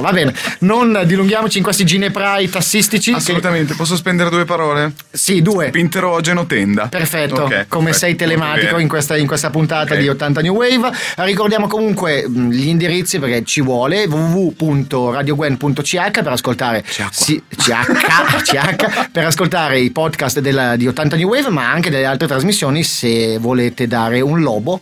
[0.00, 3.10] Va bene, non dilunghiamoci in questi gineprai tassistici.
[3.12, 4.92] che- Assolutamente, posso spendere due parole?
[5.12, 5.70] Sì, due.
[5.70, 6.88] Pinterogeno tenda.
[6.88, 10.00] Perfetto, Ok, come perfetto, sei telematico in questa, in questa puntata Ok.
[10.00, 10.90] di 80 New Wave.
[11.18, 19.80] Ricordiamo comunque gli indirizzi perché ci vuole www.radiogwen.ch per ascoltare sì, CH, CH, per ascoltare
[19.80, 24.20] i podcast della- di 80 New Wave, ma anche delle altre trasmissioni se volete dare
[24.20, 24.80] un lobo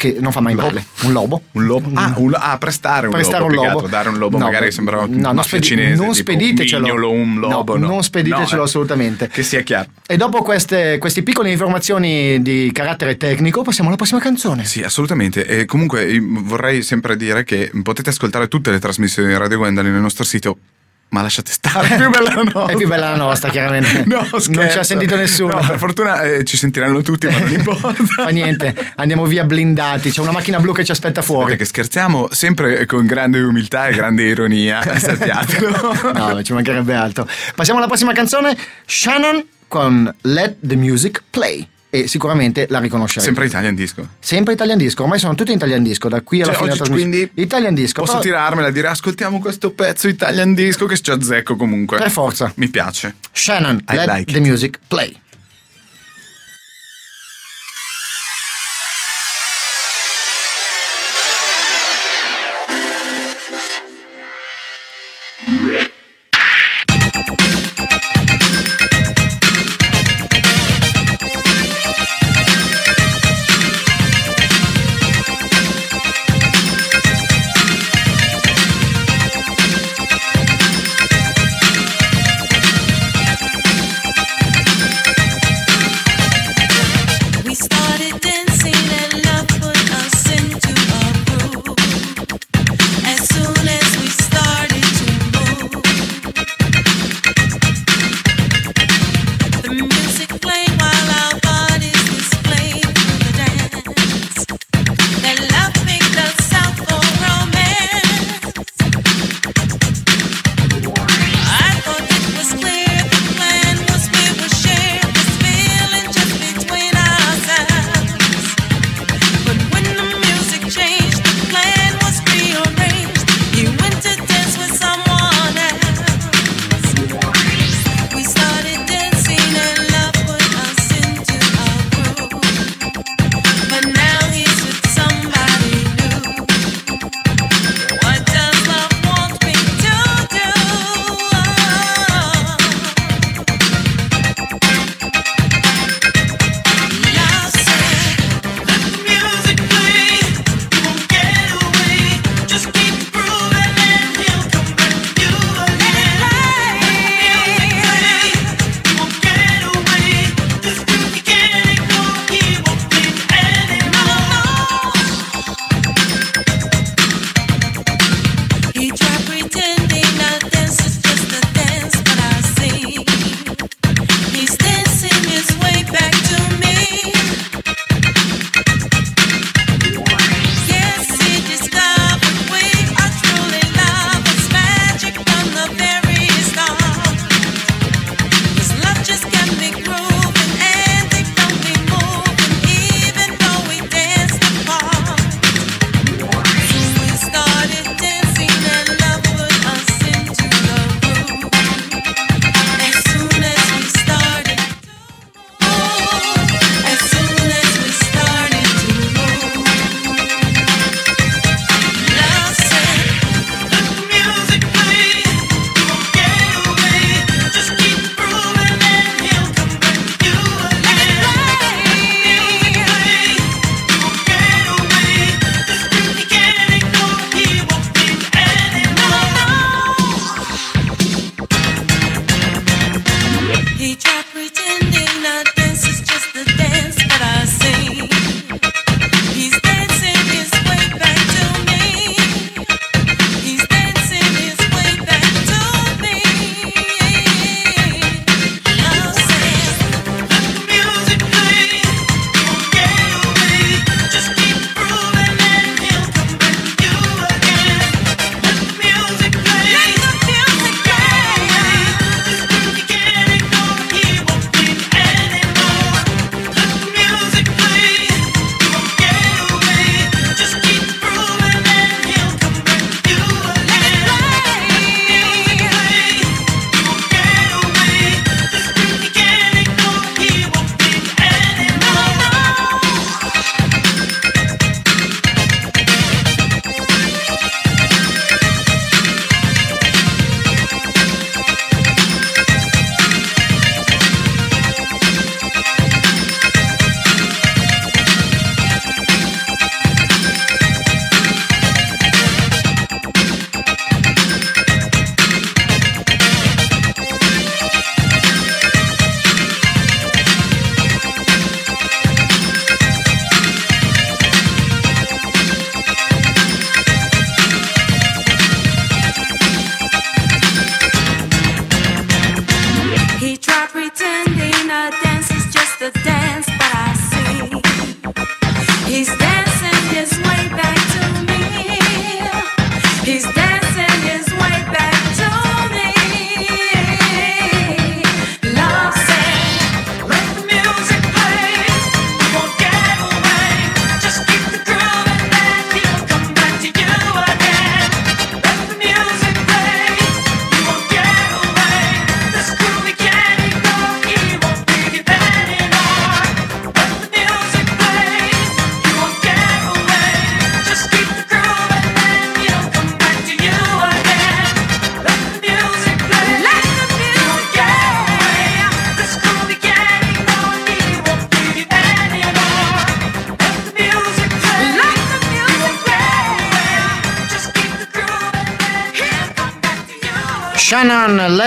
[0.00, 0.82] che non fa mai male.
[1.02, 1.42] Un lobo.
[1.52, 1.90] Un lobo?
[1.92, 3.50] Ah, un, ah, prestare un Prestare lobo.
[3.50, 3.68] un lobo.
[3.76, 3.88] altro.
[3.88, 6.02] Dare un lobo No, magari sembra un no, non, spedi- cinese.
[6.02, 6.80] non speditecelo.
[6.86, 7.76] mignolo, un lobo.
[7.76, 8.64] No, No, non speditecelo No, eh.
[8.64, 9.28] assolutamente.
[9.28, 9.90] Che sia chiaro.
[10.06, 14.64] E dopo queste, queste piccole informazioni di carattere tecnico, passiamo alla prossima canzone.
[14.64, 15.44] Sì, assolutamente.
[15.44, 20.00] E comunque vorrei sempre dire che potete ascoltare tutte le trasmissioni di Radio Gwendolyn nel
[20.00, 20.56] nostro sito.
[21.10, 22.66] Ma lasciate stare, è più bella la nostra.
[22.66, 24.04] È più bella la nostra, chiaramente.
[24.10, 24.70] No, non scherzo.
[24.70, 25.54] ci ha sentito nessuno.
[25.54, 27.92] No, per fortuna eh, ci sentiranno tutti, ma non importa.
[28.04, 30.10] Fa niente, andiamo via blindati.
[30.10, 31.48] C'è una macchina blu che ci aspetta fuori.
[31.50, 36.12] Perché scherziamo sempre con grande umiltà e grande ironia, sappiatelo.
[36.14, 37.28] No, ci mancherebbe altro.
[37.54, 38.56] Passiamo alla prossima canzone,
[38.86, 41.66] Shannon con Let the Music Play.
[41.92, 43.26] E sicuramente la riconoscerete.
[43.26, 44.06] Sempre Italian Disco.
[44.20, 46.94] Sempre Italian Disco, ormai sono tutti Italian Disco, da qui alla Cioè, fine oggi della
[46.94, 48.00] quindi Italian Disco.
[48.02, 51.98] Posso però- tirarmela e dire ascoltiamo questo pezzo Italian Disco che ci azzecco comunque.
[51.98, 52.52] Per forza.
[52.56, 53.16] Mi piace.
[53.32, 54.46] Shannon, I Let like the it.
[54.46, 55.16] Music Play.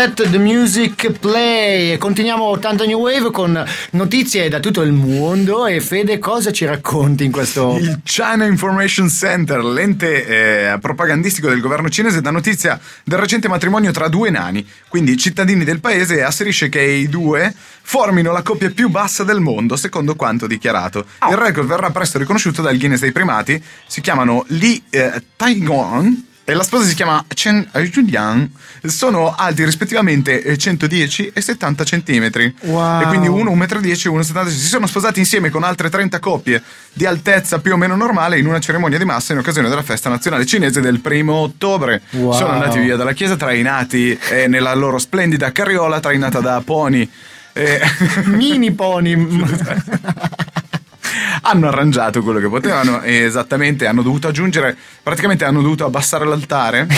[0.06, 1.98] Let the music play.
[1.98, 5.66] Continuiamo 80 New Wave con notizie da tutto il mondo.
[5.66, 7.78] E Fede, cosa ci racconti in questo.
[7.78, 13.92] Il China Information Center, l'ente eh, propagandistico del governo cinese, dà notizia del recente matrimonio
[13.92, 18.90] tra due nani, quindi cittadini del paese, asserisce che i due formino la coppia più
[18.90, 21.06] bassa del mondo, secondo quanto dichiarato.
[21.30, 23.64] Il record verrà presto riconosciuto dal Guinness dei primati.
[23.88, 26.32] Si chiamano Li eh, Taigong.
[26.46, 28.52] E la sposa si chiama Chen Julian.
[28.84, 32.54] Sono alti rispettivamente eh, 110 e 70 centimetri.
[32.64, 33.02] Wow.
[33.02, 36.20] E quindi uno 1,10 m e uno 1,70 Si sono sposati insieme con altre 30
[36.20, 39.84] coppie di altezza più o meno normale in una cerimonia di massa in occasione della
[39.84, 42.02] festa nazionale cinese del primo ottobre.
[42.12, 42.34] Wow.
[42.34, 47.10] Sono andati via dalla chiesa trainati eh, nella loro splendida carriola trainata da pony.
[47.54, 47.80] Eh,
[48.26, 49.16] Mini pony.
[51.44, 56.88] hanno arrangiato quello che potevano e esattamente hanno dovuto aggiungere, praticamente hanno dovuto abbassare l'altare.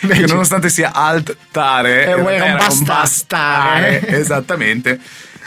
[0.00, 4.06] che nonostante sia altare, Eh, era un un bastare.
[4.06, 4.98] esattamente.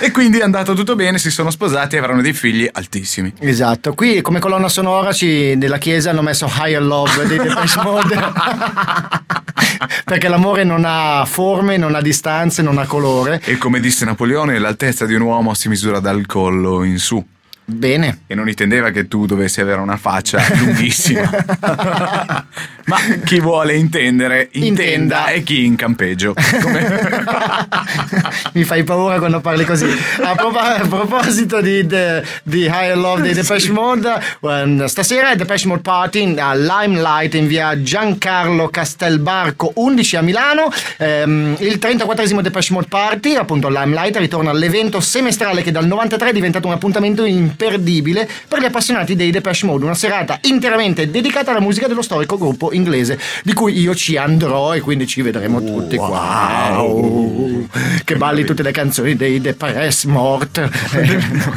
[0.03, 3.31] E quindi è andato tutto bene, si sono sposati e avranno dei figli altissimi.
[3.39, 8.19] Esatto, qui come colonna sonora ci, della chiesa hanno messo Higher Love dei Depeche Mode
[10.03, 13.39] perché l'amore non ha forme, non ha distanze, non ha colore.
[13.45, 17.25] E come disse Napoleone, l'altezza di un uomo si misura dal collo in su.
[17.65, 18.23] Bene.
[18.27, 22.45] E non intendeva che tu dovessi avere una faccia lunghissima.
[22.85, 26.33] Ma chi vuole intendere, intenda, e chi in campeggio.
[28.53, 29.85] Mi fai paura quando parli così.
[30.21, 35.35] A, prop- a proposito di, de- di Higher Love dei Depeche Mode, ehm, stasera è
[35.35, 40.69] Depeche Mode Party a Limelight in via Giancarlo Castelbarco 11 a Milano.
[40.97, 46.33] Ehm, il 34esimo Depeche Mode Party, appunto Limelight, ritorna all'evento semestrale che dal 93 è
[46.33, 49.85] diventato un appuntamento imperdibile per gli appassionati dei Depeche Mode.
[49.85, 54.73] Una serata interamente dedicata alla musica dello storico gruppo inglese, di cui io ci andrò
[54.75, 56.71] e quindi ci vedremo tutti qua.
[56.77, 57.67] Wow.
[58.03, 60.69] Che balli tutte le canzoni dei Depeche Mode.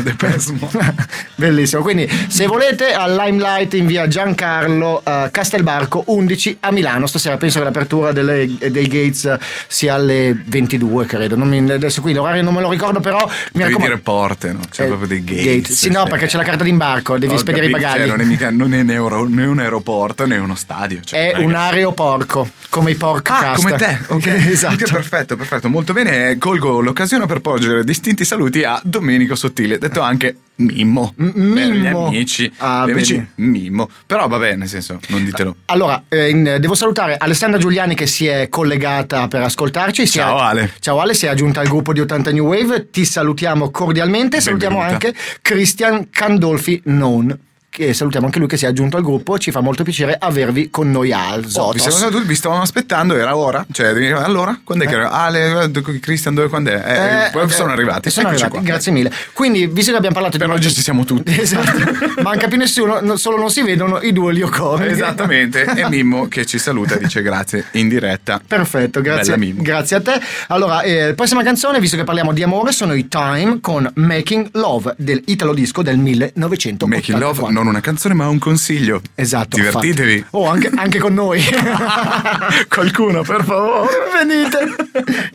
[0.03, 0.95] Depeche Mode.
[1.35, 1.83] Bellissimo.
[1.83, 7.07] Quindi, se volete, al Limelight in via Giancarlo eh, Castelbarco 11 a Milano.
[7.07, 9.37] Stasera penso che l'apertura delle- dei gates
[9.67, 11.37] sia alle 22, credo.
[11.37, 13.87] Mi- adesso qui l'orario non me lo ricordo, però mi Devi raccomando.
[13.87, 14.61] dire porte, no?
[14.71, 15.45] C'è Eh, proprio dei gates.
[15.45, 15.73] gate.
[15.75, 17.99] Sì, no, perché c'è la carta d'imbarco, devi Ho spedire i bagagli.
[17.99, 21.01] cioè, non è mica non è né un aeroporto né uno stadio.
[21.07, 23.45] Cioè, È un che- aeroporco, come i porcast.
[23.45, 24.27] Ah, come te, ok.
[24.27, 24.85] esatto.
[24.91, 26.37] Perfetto, perfetto, molto bene.
[26.39, 31.13] Colgo l'occasione per porgere distinti saluti a Domenico Sottile, detto anche Mimmo.
[31.17, 32.07] M- Per gli Mimmo.
[32.07, 32.51] amici.
[32.59, 33.27] Ah, gli amici.
[33.37, 33.89] Mimmo.
[34.07, 35.57] Però va bene, nel senso, non ditelo.
[35.67, 40.07] Allora, eh, devo salutare Alessandra Giuliani che si è collegata per ascoltarci.
[40.07, 40.73] Si è- Ciao, Ale.
[40.81, 42.89] Ciao Ale, si è aggiunta al gruppo di 80 New Wave.
[42.91, 44.41] Ti salutiamo cordialmente.
[44.41, 45.07] Salutiamo Benvenuta.
[45.07, 47.39] anche Christian Candolfi Non.
[47.77, 49.39] Che salutiamo anche lui che si è aggiunto al gruppo.
[49.39, 51.81] Ci fa molto piacere avervi con noi al Oh, vi, Zotos.
[51.83, 53.67] siamo saluti, vi stavamo aspettando, era ora?
[53.71, 54.59] Cioè, allora?
[54.65, 55.11] Quando è che era?
[55.11, 55.71] Ah, le,
[56.01, 56.75] Cristian, dove quando è?
[56.75, 58.09] Eh, Eh, poi eh, sono arrivati.
[58.09, 58.61] Sono arrivati, qua.
[58.63, 59.13] grazie mille.
[59.35, 60.53] Quindi, visto che abbiamo parlato Per di.
[60.55, 61.35] oggi ci siamo tutti.
[61.47, 62.23] Esatto.
[62.23, 64.87] Manca più nessuno, no- solo non si vedono i due lioconi.
[64.87, 65.65] Esattamente.
[65.65, 68.41] E Mimmo che ci saluta dice grazie in diretta.
[68.47, 70.19] Perfetto, grazie, Bella grazie a te.
[70.49, 74.95] Allora, eh, prossima canzone, visto che parliamo di amore, sono i Time con Making Love
[74.97, 76.87] del Italo Disco del 1984.
[76.87, 79.01] Making Love, non una canzone, ma un consiglio.
[79.15, 79.57] Esatto.
[79.57, 80.15] Divertitevi.
[80.15, 80.37] infatti.
[80.37, 81.43] Oh, anche, anche con noi.
[82.69, 83.89] Qualcuno, per favore.
[84.13, 84.75] Venite.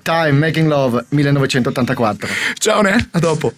[0.01, 2.27] Time, Making Love 1984.
[2.57, 3.07] Ciao, Ne.
[3.11, 3.53] A dopo.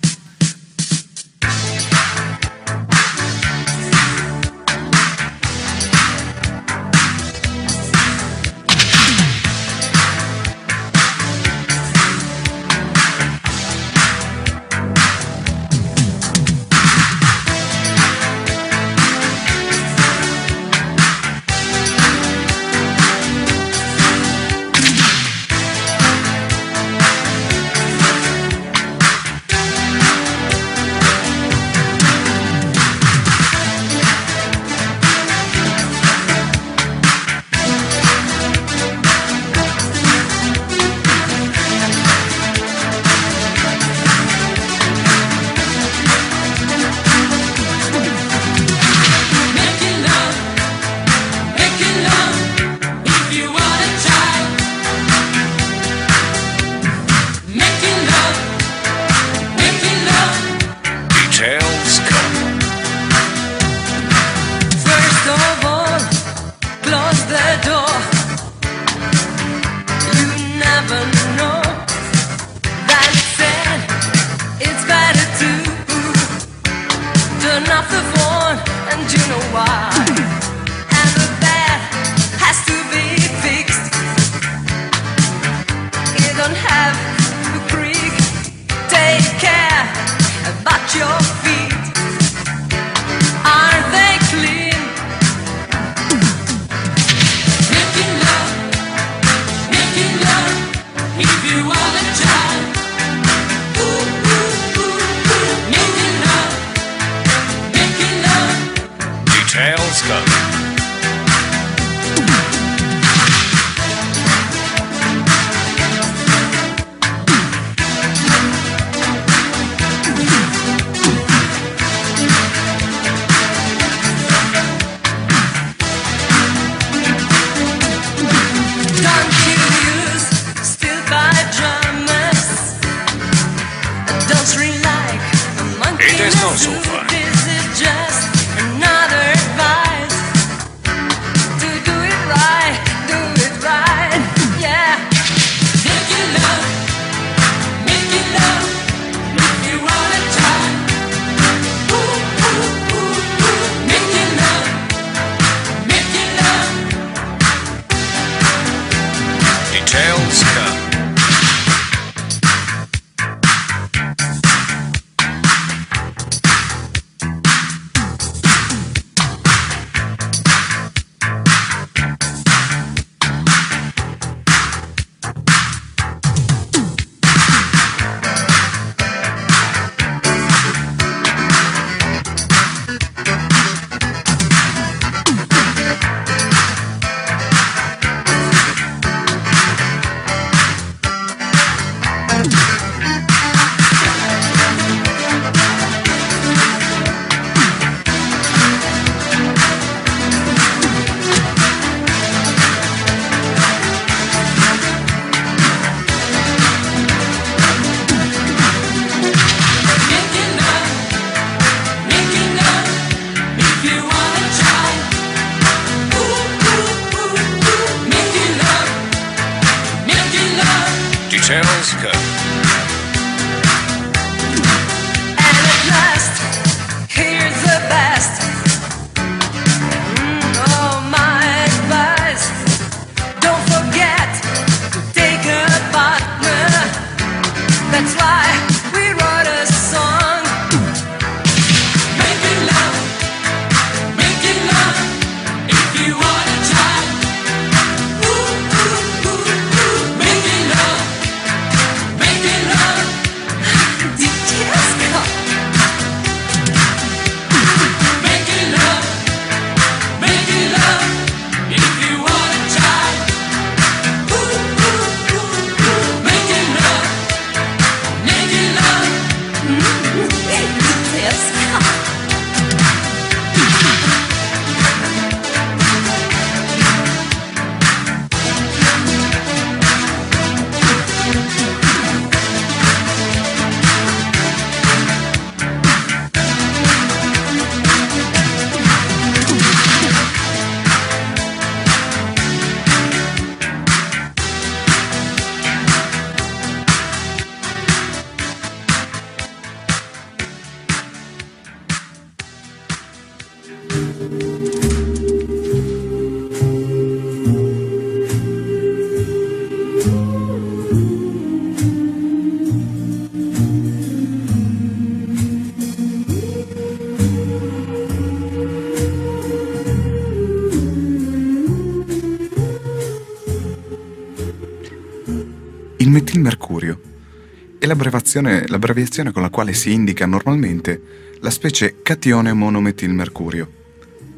[328.42, 331.02] L'abbreviazione, con la quale si indica normalmente
[331.42, 333.72] la specie catione monometilmercurio.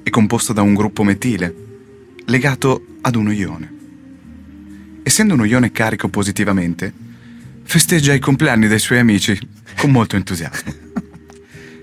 [0.04, 1.54] È composto da un gruppo metile,
[2.26, 3.74] legato ad uno ione.
[5.04, 6.92] Essendo uno ione carico positivamente,
[7.64, 9.38] festeggia i compleanni dei suoi amici
[9.78, 10.74] con molto entusiasmo.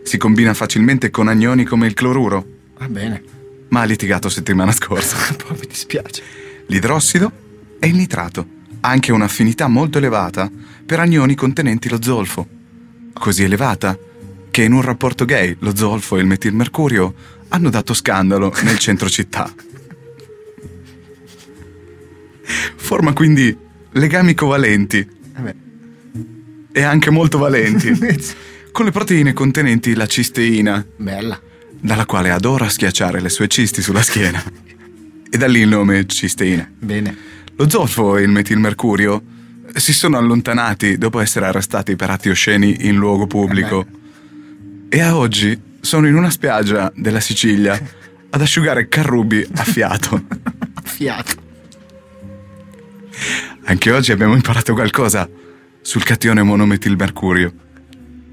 [0.02, 2.44] Si combina facilmente con anioni come il cloruro,
[2.78, 3.22] Va bene.
[3.68, 5.16] ma ha litigato settimana scorsa.
[5.36, 6.22] Poi mi dispiace.
[6.66, 7.30] L'idrossido
[7.78, 10.50] e il nitrato anche un'affinità molto elevata
[10.84, 12.46] per anioni contenenti lo zolfo.
[13.12, 13.98] Così elevata
[14.50, 17.14] che in un rapporto gay lo zolfo e il metilmercurio
[17.48, 19.52] hanno dato scandalo nel centro città.
[22.76, 23.56] Forma quindi
[23.92, 25.54] legami covalenti Vabbè.
[26.72, 27.90] e anche molto valenti
[28.72, 31.40] con le proteine contenenti la cisteina, Bella.
[31.80, 34.42] dalla quale adora schiacciare le sue cisti sulla schiena.
[35.30, 36.70] E da lì il nome cisteina.
[36.78, 37.16] Bene.
[37.62, 39.22] Lo zolfo e il metilmercurio
[39.76, 43.86] si sono allontanati dopo essere arrestati per atti osceni in luogo pubblico.
[44.88, 47.74] E a oggi sono in una spiaggia della Sicilia
[48.30, 50.24] ad asciugare carrubi a fiato.
[50.82, 51.34] Fiato.
[53.62, 55.30] Anche oggi abbiamo imparato qualcosa
[55.82, 57.52] sul catione monometilmercurio.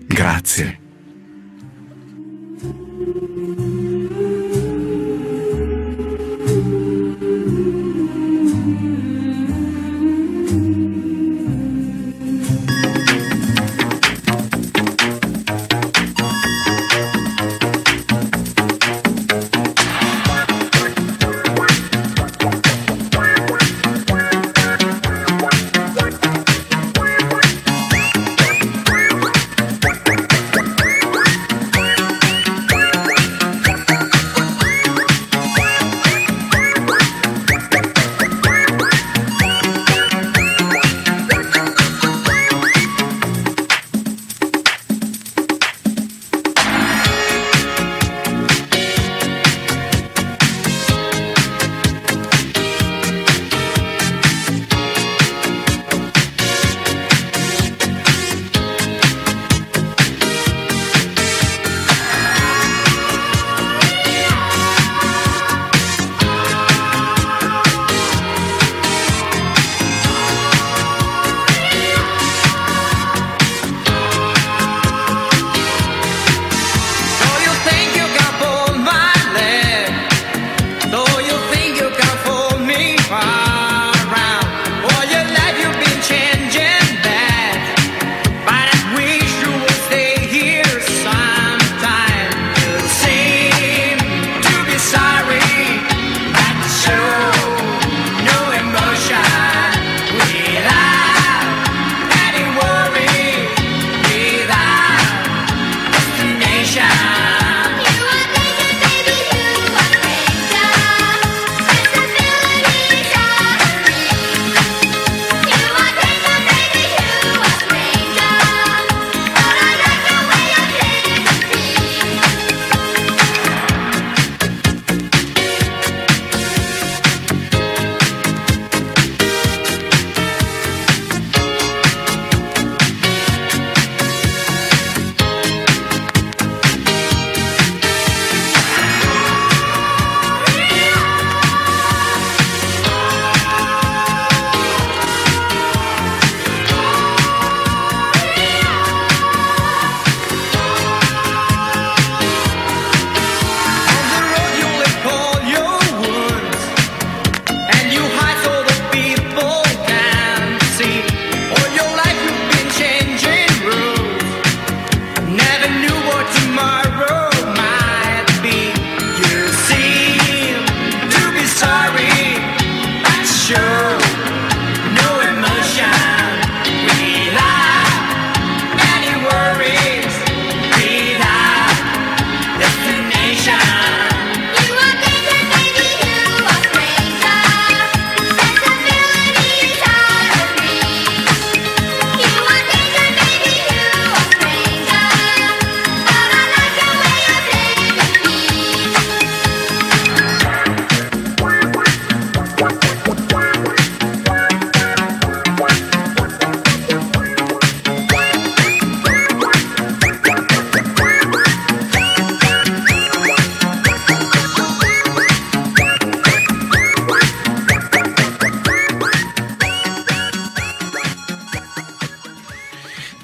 [0.08, 0.80] Grazie.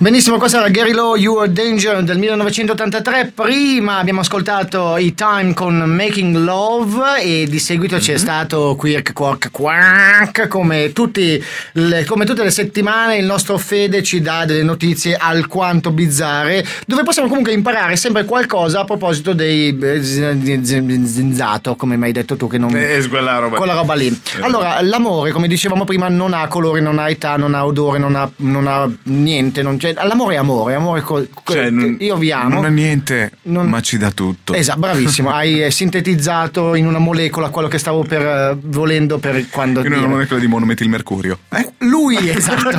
[0.05, 3.31] Benissimo, questa era Gary Lowe, You Are Danger del 1983.
[3.33, 9.49] Prima abbiamo ascoltato i Time con Making Love e di seguito c'è stato Quirk Quark
[9.49, 10.47] Quack.
[10.47, 15.89] Come, tutti le- come tutte le settimane il nostro Fede ci dà delle notizie alquanto
[15.89, 22.11] bizzarre dove possiamo comunque imparare sempre qualcosa a proposito dei eh, zinzato, come mi hai
[22.11, 22.69] detto tu che non...
[22.75, 23.57] Eh, quella roba.
[23.57, 24.21] Quella roba lì.
[24.41, 28.15] Allora, l'amore, come dicevamo prima, non ha colore, non ha età, non ha odore, non
[28.15, 29.63] ha, non ha niente.
[29.63, 32.55] Non c'è- l'amore è amore, amore co- co- Cioè, io vi amo.
[32.55, 34.53] Non è niente, Non- ma ci dà tutto.
[34.53, 35.29] Esatto, bravissimo.
[35.33, 39.79] Hai eh, sintetizzato in una molecola quello che stavo per, eh, volendo per quando.
[39.81, 40.07] In una dire.
[40.07, 41.39] molecola di monometilmercurio.
[41.49, 41.71] Eh?
[41.79, 42.69] Lui, esatto.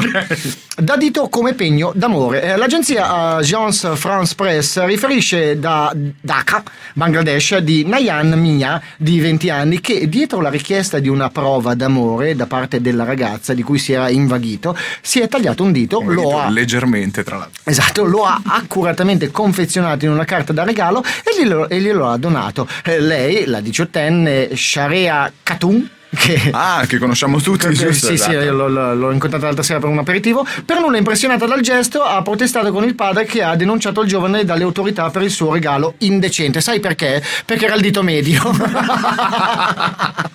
[0.79, 2.43] Da dito come pegno d'amore.
[2.43, 6.63] Eh, L'agenzia Agence France Press riferisce da Dhaka,
[6.95, 12.35] Bangladesh, di Nayan Mia, di 20 anni, che dietro la richiesta di una prova d'amore
[12.37, 16.39] da parte della ragazza di cui si era invaghito, si è tagliato un dito, lo
[16.39, 17.63] ha Leggermente, tra l'altro.
[17.65, 22.17] Esatto, lo ha accuratamente confezionato in una carta da regalo e glielo, e glielo ha
[22.17, 22.69] donato.
[22.85, 28.07] Eh, lei, la diciottenne Sharea Khatun, che Ah, che conosciamo tutti, che- giusto?
[28.09, 28.33] sì, sì, Esatto.
[28.45, 30.47] io l'ho, l'ho- incontrata l'altra sera per un aperitivo.
[30.65, 34.45] Per nulla impressionata dal gesto, ha protestato con il padre che ha denunciato il giovane
[34.45, 36.61] dalle autorità per il suo regalo indecente.
[36.61, 37.23] Sai perché?
[37.45, 38.43] Perché era il dito medio.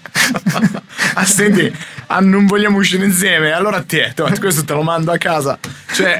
[1.13, 1.73] Ah, senti,
[2.07, 5.57] ah, non vogliamo uscire insieme, allora tieto, questo te lo mando a casa.
[5.91, 6.19] Cioè,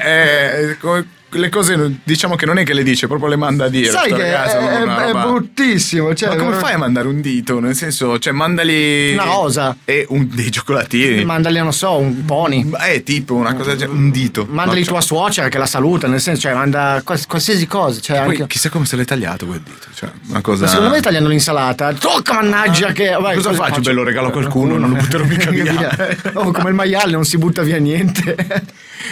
[0.72, 3.68] eh, come- le cose diciamo che non è che le dice, proprio le manda a
[3.68, 3.90] dire.
[3.90, 6.14] Sai che ragazzo, è, è roba- bruttissimo.
[6.14, 7.60] Cioè, Ma come fai a mandare un dito?
[7.60, 9.12] Nel senso, cioè, mandali.
[9.12, 9.76] Una rosa.
[9.84, 11.24] E un, dei cioccolatini.
[11.24, 12.70] Mandali, non so, un pony.
[12.88, 14.46] Eh, tipo una cosa genere, un dito.
[14.48, 18.00] Mandali No, cioè, tua suocera che la saluta, nel senso, cioè, manda quals- qualsiasi cosa.
[18.00, 18.46] Cioè, Poi anche...
[18.46, 19.86] chissà come se l'hai tagliato quel dito.
[19.94, 20.64] Cioè, una cosa.
[20.64, 21.92] Ma Secondo me tagliando l'insalata.
[21.92, 23.16] Tocca, mannaggia, che.
[23.20, 23.80] vai, Cosa faccio?
[23.80, 26.16] Beh, lo regalo a qualcuno, non lo butterò mica via.
[26.34, 28.36] Oh, come il maiale, non si butta via niente.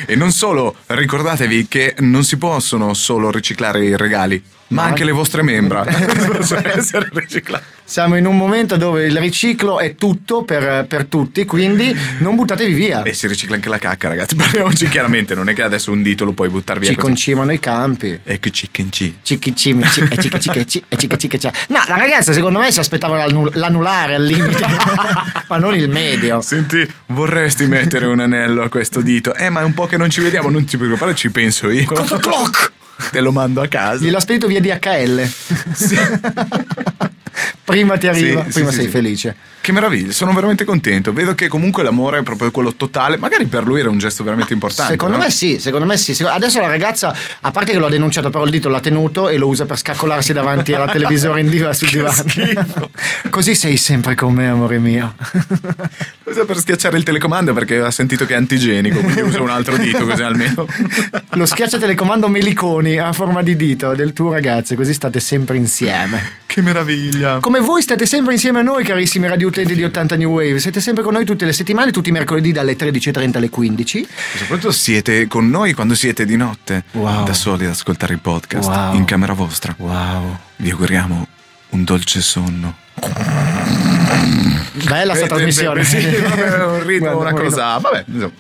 [0.07, 5.13] E non solo, ricordatevi che non si possono solo riciclare i regali, ma anche le
[5.13, 5.85] vostre membra
[6.31, 7.79] possono essere riciclate.
[7.85, 12.73] Siamo in un momento dove il riciclo è tutto per, per tutti, quindi non buttatevi
[12.73, 13.03] via.
[13.03, 14.37] E si ricicla anche la cacca, ragazzi.
[14.41, 17.07] Parliamoci chiaramente, non è che adesso un dito lo puoi buttare via Ci così.
[17.07, 18.21] concimano i campi.
[18.23, 19.19] E che chicken ci.
[19.23, 19.57] Cicchi
[33.11, 33.99] Te lo mando a casa.
[34.03, 35.29] Gliel'ho spedito via DHL.
[37.65, 38.91] prima ti arriva, Sì, prima sì, sei sì.
[38.91, 39.37] felice.
[39.63, 41.13] Che meraviglia, sono veramente contento.
[41.13, 43.19] Vedo che comunque l'amore è proprio quello totale.
[43.19, 44.93] Magari per lui era un gesto veramente importante.
[44.93, 45.23] Secondo no?
[45.23, 46.17] me sì, secondo me sì.
[46.23, 49.37] Adesso la ragazza, a parte che lo ha denunciato, però il dito l'ha tenuto e
[49.37, 52.25] lo usa per scaccolarsi davanti alla televisore in diva sul divano.
[53.29, 55.15] Così sei sempre con me, amore mio.
[56.25, 59.77] Usa per schiacciare il telecomando perché ha sentito che è antigenico, quindi usa un altro
[59.77, 60.67] dito così almeno.
[61.31, 66.39] Lo schiaccia telecomando Meliconi a forma di dito del tuo ragazzo, così state sempre insieme.
[66.47, 67.20] Che meraviglia.
[67.41, 70.59] Come voi state sempre insieme a noi, carissimi radioutenti di 80 New Wave.
[70.59, 74.09] Siete sempre con noi tutte le settimane, tutti i mercoledì dalle 13.30 alle 15.
[74.39, 77.25] Soprattutto siete con noi quando siete di notte, Wow.
[77.25, 78.95] da soli ad ascoltare il podcast Wow.
[78.95, 79.75] in camera vostra.
[79.79, 80.39] Wow.
[80.57, 81.27] Vi auguriamo
[81.71, 82.77] un dolce sonno.
[84.85, 85.85] Bella sta trasmissione.
[85.85, 87.79] sì, vabbè, un ritmo, Guarda, una cosa.
[87.79, 88.33] Vabbè, insomma.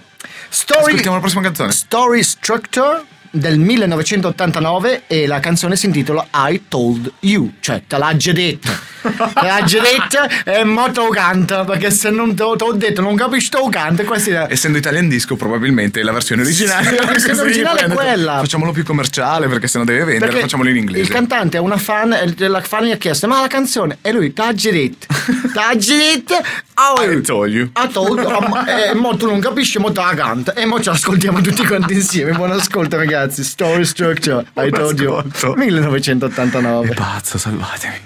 [0.48, 1.70] Story, Ascoltiamo la prossima canzone.
[1.72, 8.16] Story Structure del 1989 e la canzone si intitola I Told You, cioè te l'ha
[8.16, 8.88] già detto.
[9.00, 12.72] Te l'ha già detto e mo te lo canta, perché se non te te l'ho
[12.72, 16.88] detto non capisci te lo canta e questi Essendo Italian Disco, probabilmente la versione originale.
[16.88, 18.38] Sì, la versione originale è quella.
[18.38, 21.02] Facciamolo più commerciale perché sennò deve vendere, Perché facciamolo in inglese.
[21.02, 24.12] Il cantante è una fan e la fan gli ha chiesto ma la canzone e
[24.12, 25.06] lui t'ha già detto.
[25.52, 26.34] T'ha già detto.
[26.74, 27.70] Oh, I told you.
[27.72, 30.54] Ha told, oh, ma- eh, mo tu non capisci, mo te la canta.
[30.54, 32.32] E mo ci ascoltiamo tutti quanti insieme.
[32.32, 33.19] Buon ascolto, ragazzi.
[33.28, 34.44] Story Structure.
[34.56, 35.10] I Buon told you.
[35.12, 35.54] ascolto.
[35.56, 36.94] 1989.
[36.94, 38.00] Pazzo, salvatemi.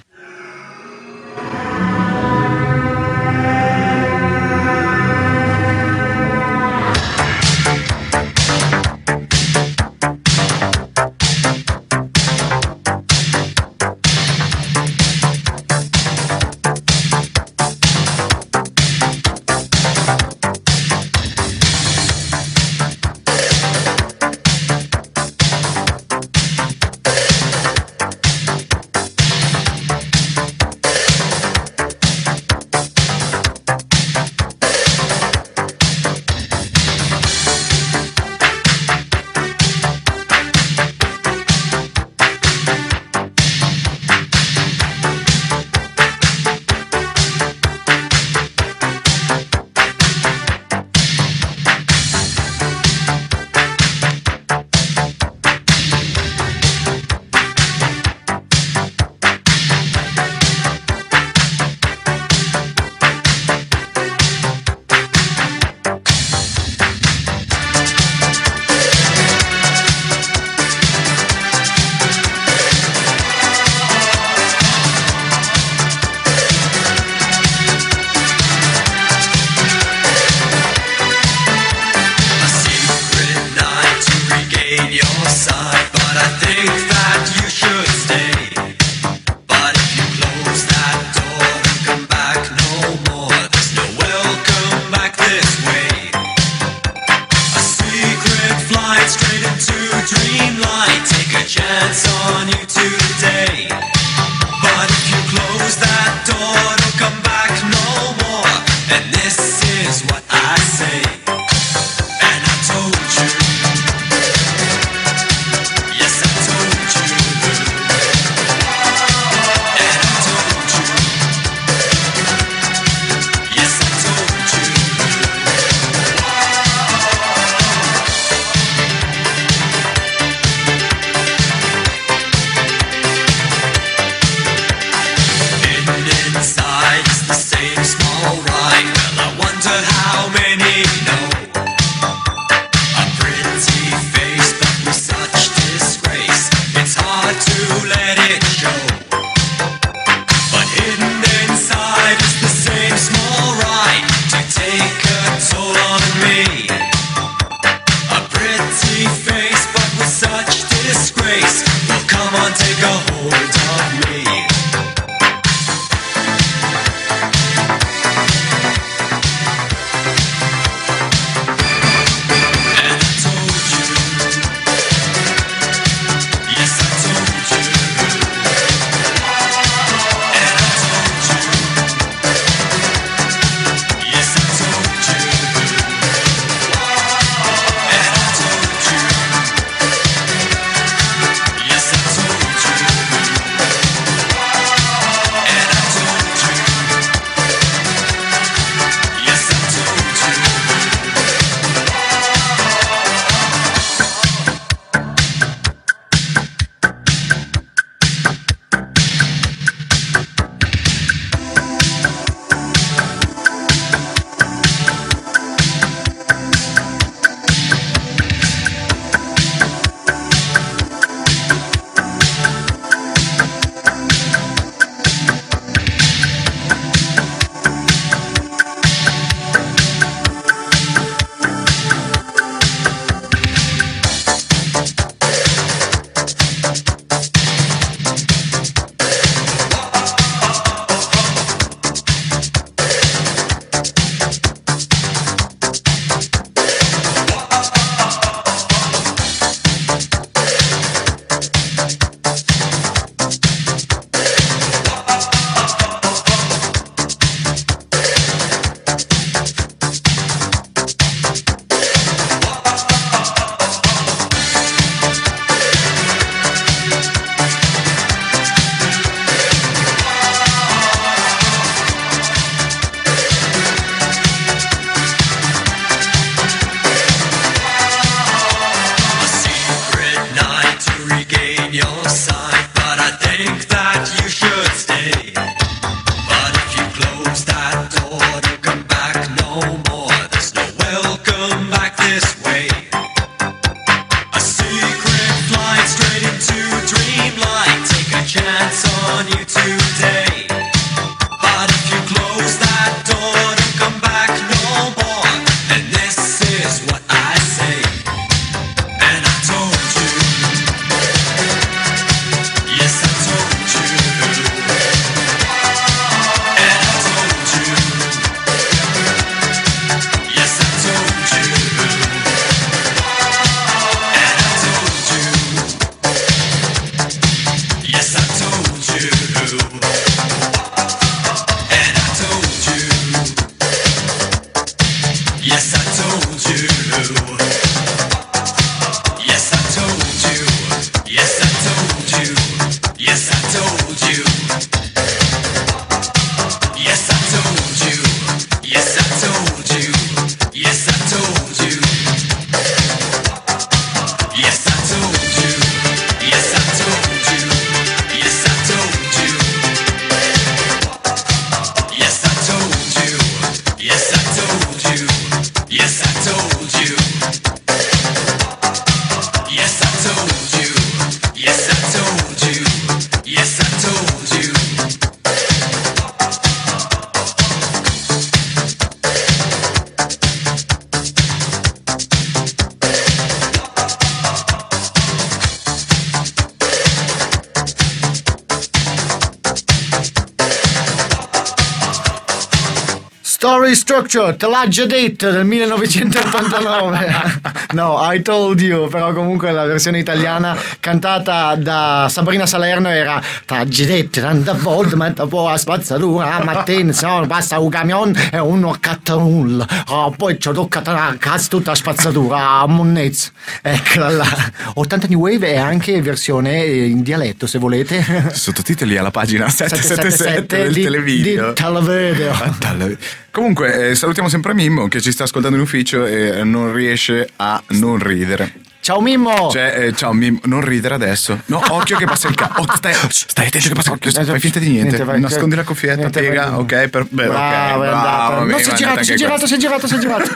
[394.14, 397.40] Structure, te l'ha già detto del 1989.
[397.74, 403.66] no, I told you, però comunque la versione italiana cantata da Sabrina Salerno era T'ha
[403.66, 408.38] già detto tante volte, ma poi la spazzatura, la mattina no, passa un camion e
[408.38, 409.66] uno accatta nulla.
[409.88, 413.30] Oh, poi ci tocca a cazzo tutta la spazzatura, a monnezza.
[413.62, 414.26] Eccola là.
[414.74, 418.30] 80 New Wave è anche versione in dialetto, se volete.
[418.32, 421.48] Sottotitoli alla pagina 777 del televideo.
[421.48, 423.22] di televideo.
[423.34, 427.60] Comunque, eh, salutiamo sempre Mimmo che ci sta ascoltando in ufficio e non riesce a
[427.70, 428.63] non ridere.
[428.84, 429.48] Ciao Mimmo!
[429.50, 431.40] Cioè, eh, ciao Mimmo, non ridere adesso.
[431.46, 432.60] No, occhio che passa il cazzo.
[432.60, 434.22] Oh, stai, stai attento che passa il cazzo.
[434.24, 434.88] Fai finta di niente.
[434.88, 436.60] Niente, vai, Nascondi la cuffietta, niente, piega, vai.
[436.60, 436.88] ok?
[436.88, 438.06] Per, beh, Bravo, ok, è andato.
[438.06, 440.30] bravo, No, Mimmo, si è girato, si è girato, si è girato, si è girato.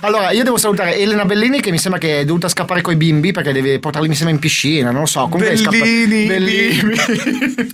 [0.00, 3.30] allora, io devo salutare Elena Bellini che mi sembra che è dovuta scappare coi bimbi
[3.30, 5.28] perché deve portarli insieme in piscina, non lo so.
[5.28, 6.80] Comunque Bellini, Bellini.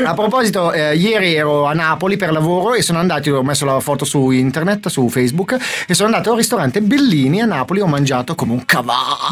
[0.05, 3.81] A proposito, eh, ieri ero a Napoli per lavoro e sono andato, ho messo la
[3.81, 5.57] foto su internet, su Facebook,
[5.87, 9.29] e sono andato al ristorante Bellini a Napoli, ho mangiato come un cavallo.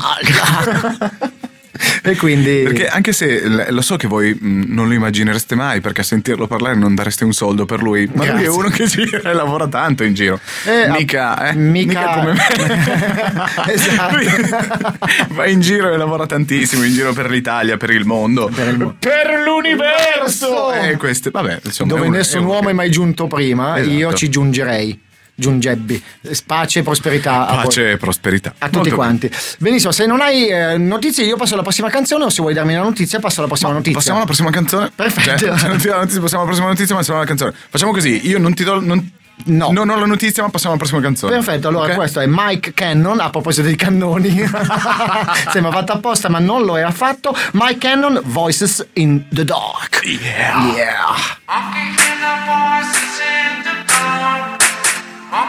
[2.03, 2.62] E quindi...
[2.65, 6.75] Perché anche se lo so che voi non lo immaginereste mai, perché a sentirlo parlare
[6.75, 8.49] non dareste un soldo per lui, ma lui è Grazie.
[8.49, 10.41] uno che gira e lavora tanto in giro.
[10.65, 12.47] Eh, mica, eh, mica- come me.
[13.73, 14.16] Esatto.
[14.16, 14.27] Lui
[15.37, 18.49] va in giro e lavora tantissimo, in giro per l'Italia, per il mondo.
[18.49, 20.73] Per, l'universo!
[20.73, 23.95] E queste, vabbè, insomma, Dove nessun uomo è mai giunto prima, Esatto.
[23.95, 25.07] io ci giungerei.
[25.40, 26.02] Giungebbi.
[26.47, 28.55] Pace e prosperità a, Pace e prosperità.
[28.59, 29.31] a tutti Molto quanti.
[29.59, 32.74] Benissimo, se non hai eh, notizie, io passo alla prossima canzone, o se vuoi darmi
[32.74, 33.78] una notizia, passo alla prossima bene.
[33.81, 33.98] notizia.
[33.98, 34.90] Passiamo alla prossima canzone.
[34.94, 35.39] Perfetto.
[35.47, 37.55] Cioè, se non ti do la notizia, passiamo alla prossima notizia, ma passiamo alla canzone.
[37.70, 38.81] Facciamo così, io non ti do.
[38.81, 39.12] Non,
[39.44, 39.70] No.
[39.70, 41.32] Non ho la notizia, ma passiamo alla prossima canzone.
[41.32, 41.94] Perfetto, allora Ok?
[41.94, 44.31] questo è Mike Cannon, a proposito dei cannoni,
[45.52, 50.01] sembra fatto apposta ma non lo è affatto, Mike Cannon, Voices in the Dark.
[50.05, 50.74] Yeah.
[50.74, 52.19] Yeah.
[55.30, 55.44] I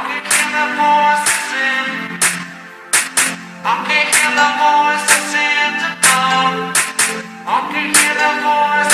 [3.88, 6.76] can hear the voices in the dark.
[7.48, 8.89] I can hear the voices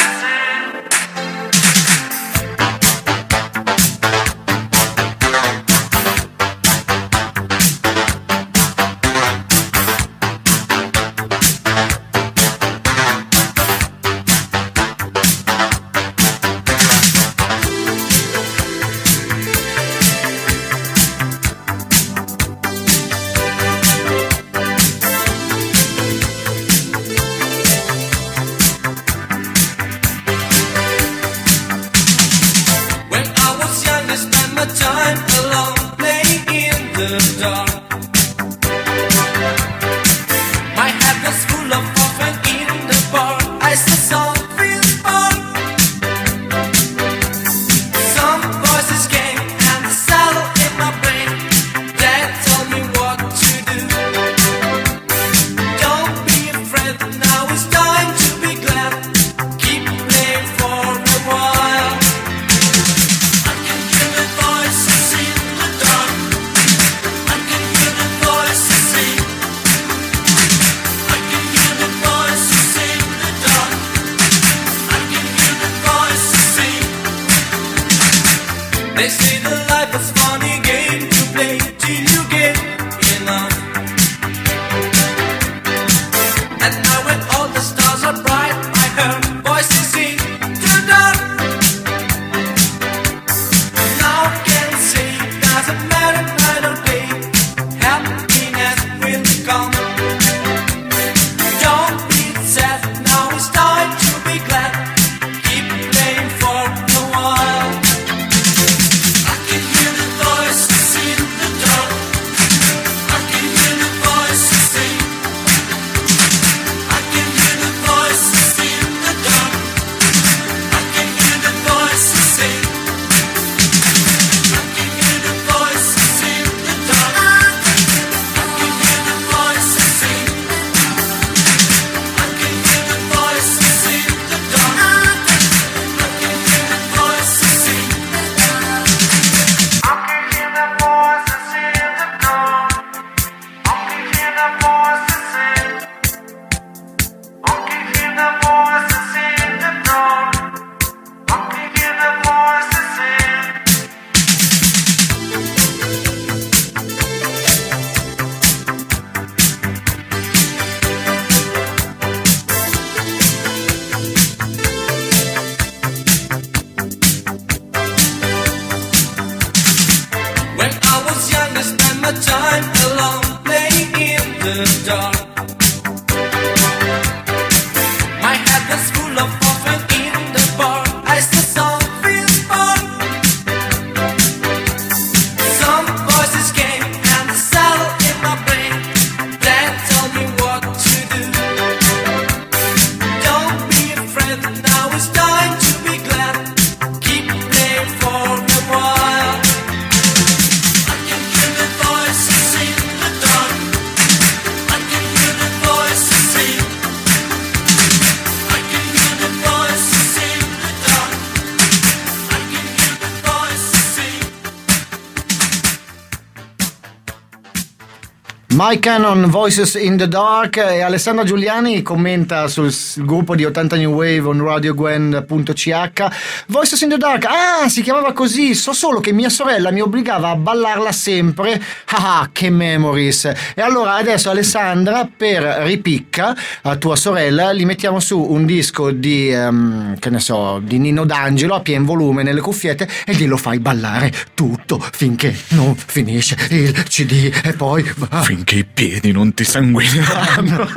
[218.67, 223.93] Mike Cannon, Voices in the Dark e Alessandra Giuliani commenta sul gruppo di 80 New
[223.93, 226.07] Wave on radiogwen.ch
[226.47, 230.29] Voices in the Dark, ah si chiamava così, so solo che mia sorella mi obbligava
[230.29, 233.31] a ballarla sempre, ah ah, che memories.
[233.53, 236.35] E allora adesso Alessandra per ripicca
[236.67, 241.05] a tua sorella gli mettiamo su un disco di, ehm, che ne so, di Nino
[241.05, 246.71] D'Angelo a pien volume nelle cuffiette e glielo fai ballare tutto finché non finisce il
[246.85, 247.83] CD e poi
[248.23, 250.67] Finché i piedi non ti sanguineranno.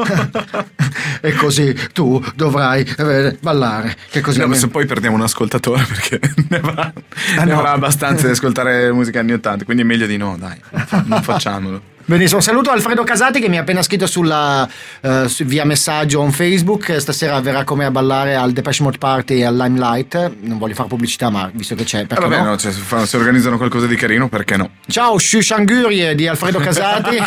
[1.23, 3.97] e così tu dovrai eh, ballare.
[4.10, 6.93] Che così No, ma almeno- se poi perdiamo un ascoltatore perché ne avrà,
[7.39, 7.59] Ah, ne no.
[7.60, 10.60] avrà abbastanza di ascoltare musica anni 80, quindi è meglio di no, dai,
[11.06, 11.81] non facciamolo.
[12.09, 14.66] Benissimo, saluto Alfredo Casati che mi ha appena scritto sulla,
[15.02, 16.98] eh, su- via messaggio on Facebook.
[16.98, 20.36] Stasera verrà con me a ballare al Depeche Mode Party al Limelight.
[20.40, 22.48] Non voglio fare pubblicità, ma visto che c'è, Eh, perché vabbè, no?
[22.48, 24.70] no, cioè, se, organizzano qualcosa di carino, perché no?
[24.86, 27.18] Ciao Shushangurie di Alfredo Casati.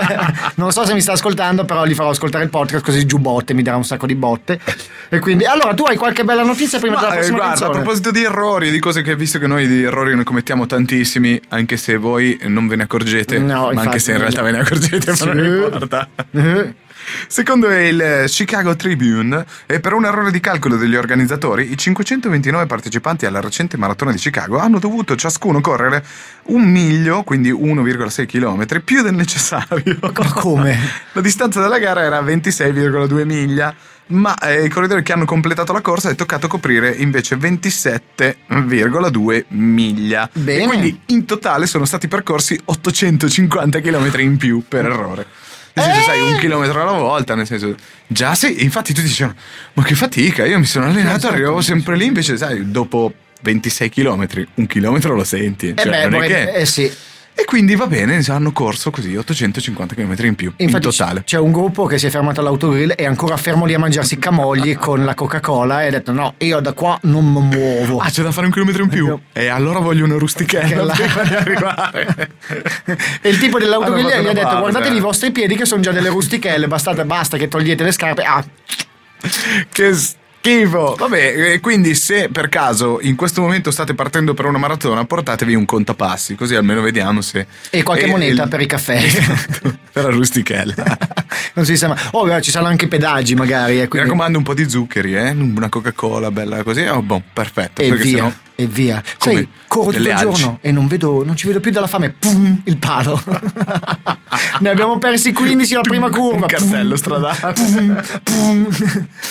[0.56, 3.52] non so se mi sta ascoltando, però gli farò ascoltare il podcast così giù botte,
[3.52, 4.58] mi darà un sacco di botte.
[5.10, 7.58] E quindi, allora, tu hai qualche bella notizia prima Ma, della eh, prossima guarda, a
[7.58, 7.82] canzone?
[7.82, 11.76] proposito di errori, di cose che visto che noi di errori ne commettiamo tantissimi, anche
[11.76, 14.58] se voi non ve ne accorgete, No, ma infatti, anche se in realtà ve ne
[14.60, 15.26] accorgete, Sì.
[15.26, 16.08] ma non importa.
[16.30, 16.74] Eh.
[17.26, 23.24] Secondo il Chicago Tribune, e per un errore di calcolo degli organizzatori, i 529 partecipanti
[23.26, 26.04] alla recente maratona di Chicago hanno dovuto ciascuno correre
[26.44, 29.96] un miglio, quindi 1,6 km, più del necessario.
[30.00, 30.78] Ma come?
[31.12, 33.74] La distanza della gara era 26,2 miglia,
[34.10, 40.28] ma eh, i corridori che hanno completato la corsa è toccato coprire invece 27,2 miglia.
[40.32, 40.62] Bene.
[40.62, 45.26] E quindi in totale sono stati percorsi 850 km in più per errore.
[45.72, 47.74] Nel senso, sai, un chilometro alla volta, nel senso...
[48.06, 49.36] Già sì, infatti tutti dicevano,
[49.74, 51.34] ma che fatica, io mi sono allenato, Esatto.
[51.34, 53.12] arrivavo sempre lì, invece sai, dopo
[53.42, 55.68] 26 km, un chilometro lo senti.
[55.68, 56.52] Eh Cioè, beh, non è vorrei- che...
[56.52, 56.92] eh sì.
[57.40, 61.22] E quindi va bene, hanno corso così 850 km in più, Infatti in totale.
[61.24, 64.76] c'è un gruppo che si è fermato all'autogrill e ancora fermo lì a mangiarsi camogli
[64.76, 67.98] con la Coca-Cola e ha detto no, io da qua non mi muovo.
[67.98, 69.18] Ah, c'è da fare un chilometro in più?
[69.32, 72.28] E allora voglio una rustichella Che la- prima di arrivare.
[73.22, 75.80] E il tipo dell'autogrill gli ha detto pausa, guardatevi eh." i vostri piedi che sono
[75.80, 78.22] già delle rustichelle, basta, basta che togliete le scarpe.
[78.22, 78.44] Ah,
[79.70, 79.92] che
[80.40, 80.94] schifo!
[80.98, 85.54] Vabbè, e quindi se per caso in questo momento state partendo per una maratona, portatevi
[85.54, 87.46] un contapassi, così almeno vediamo se...
[87.70, 88.96] e qualche e moneta il- per i caffè.
[89.02, 90.74] Esatto, per la rustichella.
[91.54, 91.98] non si sa mai.
[92.12, 93.78] Oh, beh, ci saranno anche i pedaggi magari.
[93.78, 95.30] eh, Mi quindi- raccomando un po' di zuccheri, eh?
[95.30, 96.82] Una Coca-Cola bella così.
[96.82, 97.82] Oh, boh, perfetto.
[97.82, 99.02] E perché via, sennò e via.
[99.18, 99.34] Come?
[99.34, 100.24] Sai, corro tutto il alci.
[100.40, 102.10] giorno e non, vedo, non ci vedo più dalla fame.
[102.10, 103.20] Pum, il palo.
[104.60, 106.40] ne abbiamo persi 15 alla prima curva.
[106.42, 107.52] Un cartello stradale.
[107.54, 108.68] pum, pum.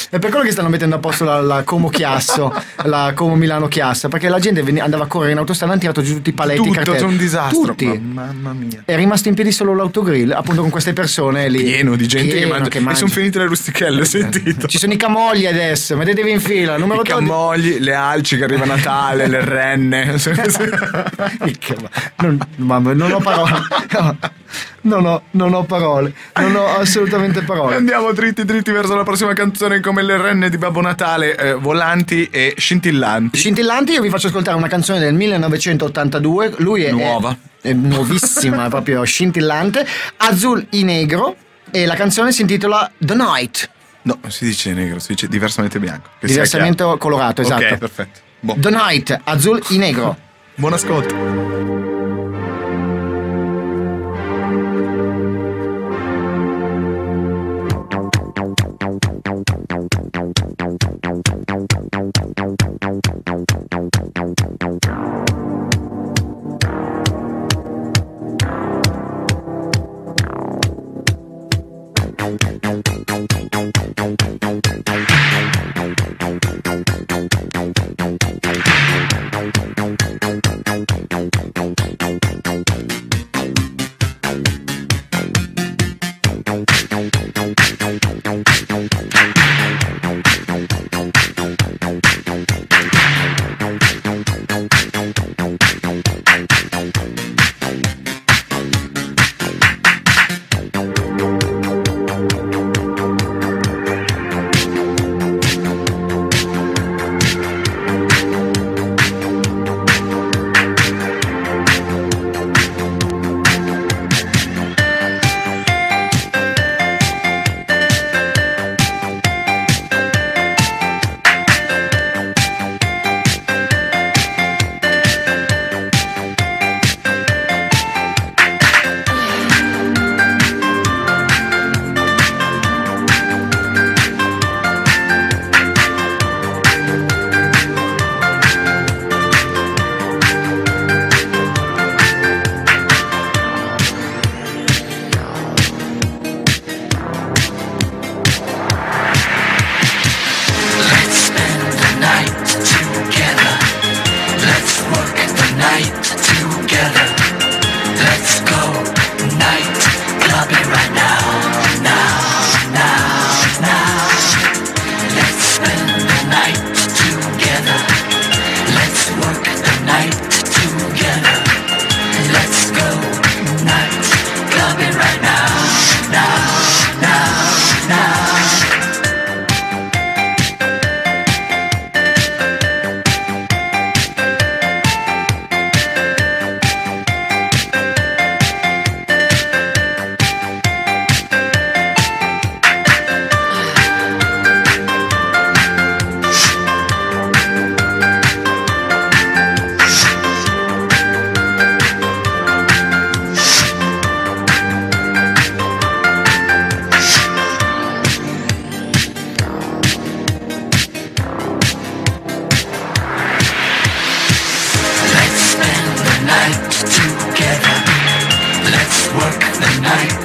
[0.10, 2.54] È per quello che stanno mettendo a posto la, la Como Chiasso,
[2.84, 6.16] la Como Milano Chiassa, perché la gente andava a correre in autostrada, hanno tirato giù
[6.16, 7.04] tutti i paletti, Tutto, cartelli.
[7.04, 7.62] un disastro.
[7.68, 7.86] Tutti.
[7.86, 8.82] Ma- mamma mia.
[8.86, 11.64] È rimasto in piedi solo l'autogrill, appunto con queste persone lì.
[11.64, 12.70] Pieno di gente che Pieno mangia.
[12.78, 12.98] E mangia.
[13.00, 14.68] sono finite le rustichelle, ho sentito.
[14.68, 16.78] Ci sono i camogli adesso, mettetevi in fila.
[16.78, 17.26] Numero I 12.
[17.28, 18.66] camogli, le alci che arriva
[19.28, 20.16] Natale, le renne.
[21.46, 23.52] Il cam- non, mamma, non ho parole.
[23.91, 24.18] No,
[24.82, 26.14] non ho, non ho parole.
[26.36, 27.76] Non ho assolutamente parole.
[27.76, 32.28] Andiamo dritti dritti verso la prossima canzone come le renne di Babbo Natale, eh, volanti
[32.32, 33.38] e scintillanti.
[33.38, 36.56] Scintillanti, io vi faccio ascoltare una canzone del 1982.
[36.58, 37.36] Lui è, Nuova.
[37.62, 39.86] è, è nuovissima, è proprio scintillante.
[40.18, 41.36] Azul y negro.
[41.72, 43.70] E la canzone si intitola The Night.
[44.02, 46.10] No, si dice negro, si dice diversamente bianco.
[46.20, 47.64] Diversamente colorato, esatto.
[47.64, 48.20] Ok, perfetto.
[48.41, 48.56] Boh.
[48.61, 50.16] The Night, azul y negro.
[50.57, 51.89] Buon ascolto.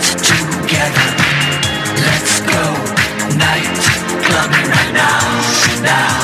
[0.01, 1.09] Together.
[2.03, 2.65] Let's go.
[3.37, 3.69] Night
[4.25, 6.24] clubbing right now, now,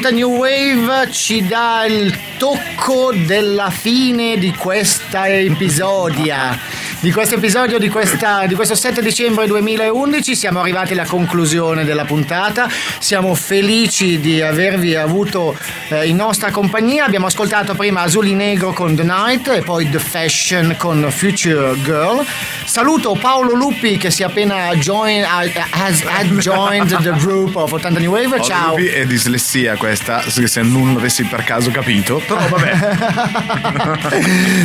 [0.00, 6.58] 80 New Wave ci dà il tocco della fine di questa episodia.
[7.00, 12.04] Di questo episodio di, questa- di questo 7 dicembre 2011 siamo arrivati alla conclusione della
[12.04, 12.66] puntata.
[12.98, 15.54] Siamo felici di avervi avuto
[15.88, 17.04] eh, in nostra compagnia.
[17.04, 22.24] Abbiamo ascoltato prima Azuli Negro con The Night e poi The Fashion con Future Girl.
[22.70, 27.98] Saluto Paolo Lupi che si è appena join, has, had joined the group of 80
[27.98, 28.40] New Wave.
[28.44, 28.74] Ciao.
[28.74, 32.22] Olubi è dislessia questa, se non l'avessi per caso capito.
[32.24, 34.18] Però vabbè.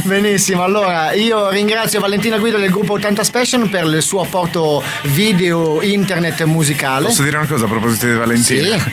[0.06, 5.82] Benissimo, allora io ringrazio Valentina Guido del gruppo 80 Special per il suo apporto video,
[5.82, 7.08] internet musicale.
[7.08, 8.78] Posso dire una cosa a proposito di Valentina?
[8.78, 8.92] Sì.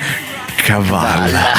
[0.62, 1.52] Cavalla.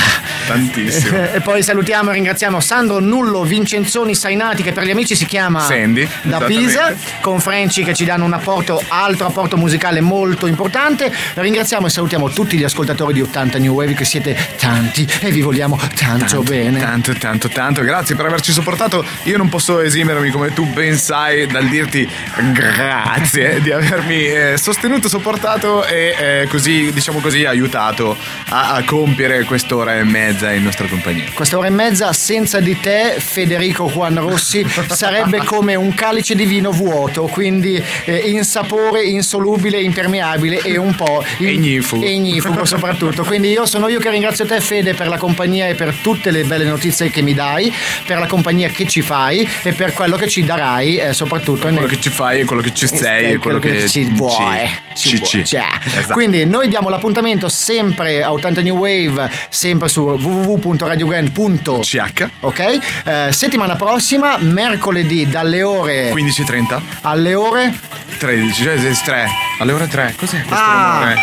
[0.45, 1.21] Tantissimo.
[1.33, 5.61] E poi salutiamo e ringraziamo Sandro Nullo Vincenzoni Sainati che per gli amici si chiama
[5.61, 6.39] Sandy, da.
[6.39, 11.11] Pisa, con Franci che ci danno un apporto, altro apporto musicale molto importante.
[11.33, 15.41] Ringraziamo e salutiamo tutti gli ascoltatori di 80 New Wave che siete tanti e vi
[15.41, 16.79] vogliamo tanto, bene.
[16.79, 17.81] Tanto, tanto, tanto.
[17.81, 19.03] Grazie per averci sopportato.
[19.23, 22.07] Io non posso esimermi, come tu ben sai, dal dirti
[22.51, 28.15] grazie di avermi eh, sostenuto, sopportato e eh, così, diciamo così, aiutato
[28.49, 31.25] a, a compiere quest'ora e mezza in nostra compagnia.
[31.33, 36.71] Quest'ora e mezza senza di te, Federico Juan Rossi, sarebbe come un calice di vino
[36.71, 42.05] vuoto, quindi eh, insapore, insolubile, impermeabile e un po' in- Ignifugo.
[42.05, 43.23] ignifugo soprattutto.
[43.23, 46.43] Quindi io sono io che ringrazio te Fede per la compagnia e per tutte le
[46.43, 47.71] belle notizie che mi dai,
[48.05, 51.85] per la compagnia che ci fai e per quello che ci darai eh, soprattutto Quello
[51.85, 54.67] che ci fai e quello che ci sei e quello che ci vuoi.
[54.95, 55.45] ci, Ci ci.
[55.45, 56.13] Cioè, Esatto.
[56.13, 62.27] Quindi noi diamo l'appuntamento sempre a 80 New Wave, sempre su www.radiogan.ch.
[62.41, 62.59] Ok?
[63.03, 66.81] Eh, settimana prossima, mercoledì dalle ore 15.30?
[67.01, 67.73] alle ore
[68.17, 69.27] 13, cioè 3.
[69.59, 70.13] Alle ore 3.
[70.17, 71.15] Cos'è questo Ah.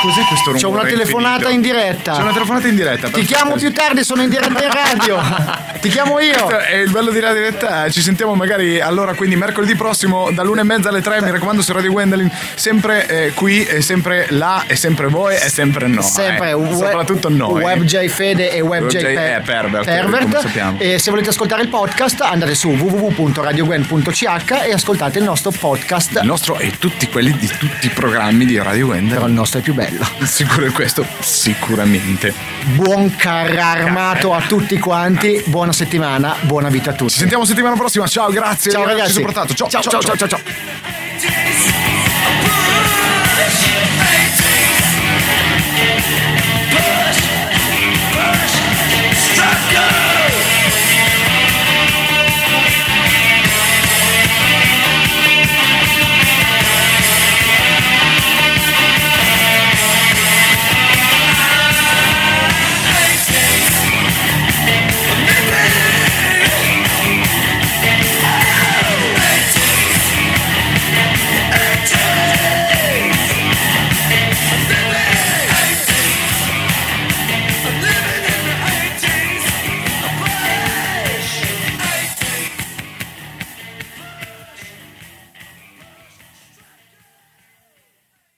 [0.00, 0.58] Cos'è questo rumore?
[0.58, 1.54] C'è una telefonata infinito?
[1.54, 2.12] in diretta.
[2.12, 3.08] C'è una telefonata in diretta.
[3.08, 5.68] Ti chiamo più tardi, sono in diretta in radio.
[5.80, 6.48] Ti chiamo io.
[6.48, 7.88] È il bello di Radio Diretta.
[7.90, 11.20] Ci sentiamo magari allora, quindi mercoledì prossimo dall'una e mezza alle tre.
[11.22, 12.30] Mi raccomando su Radio Gwendolyn.
[12.54, 16.02] Sempre eh, qui, e sempre là, e sempre voi, e sempre no.
[16.02, 16.52] Sempre eh.
[16.54, 17.62] web- Soprattutto noi.
[17.62, 20.78] WebJ Fede e WebJ WebJ Per- è Pervert, sappiamo.
[20.78, 24.22] E se volete ascoltare il podcast, andate su www.radiogwen.ch
[24.66, 26.18] e ascoltate il nostro podcast.
[26.20, 29.28] Il nostro e tutti quelli di tutti i programmi di Radio Però Gwendolyn.
[29.28, 29.89] il nostro è più bello.
[30.22, 32.32] Sicuro questo, sicuramente.
[32.74, 37.12] Buon carro armato a tutti quanti, buona settimana, buona vita a tutti.
[37.12, 38.06] Ci sentiamo settimana prossima.
[38.06, 39.12] Ciao, grazie Ciao ragazzi.
[39.12, 39.54] supportato.
[39.54, 40.28] Ciao, ciao, ciao, ciao, ciao.
[40.28, 40.40] ciao.
[49.32, 50.09] Struck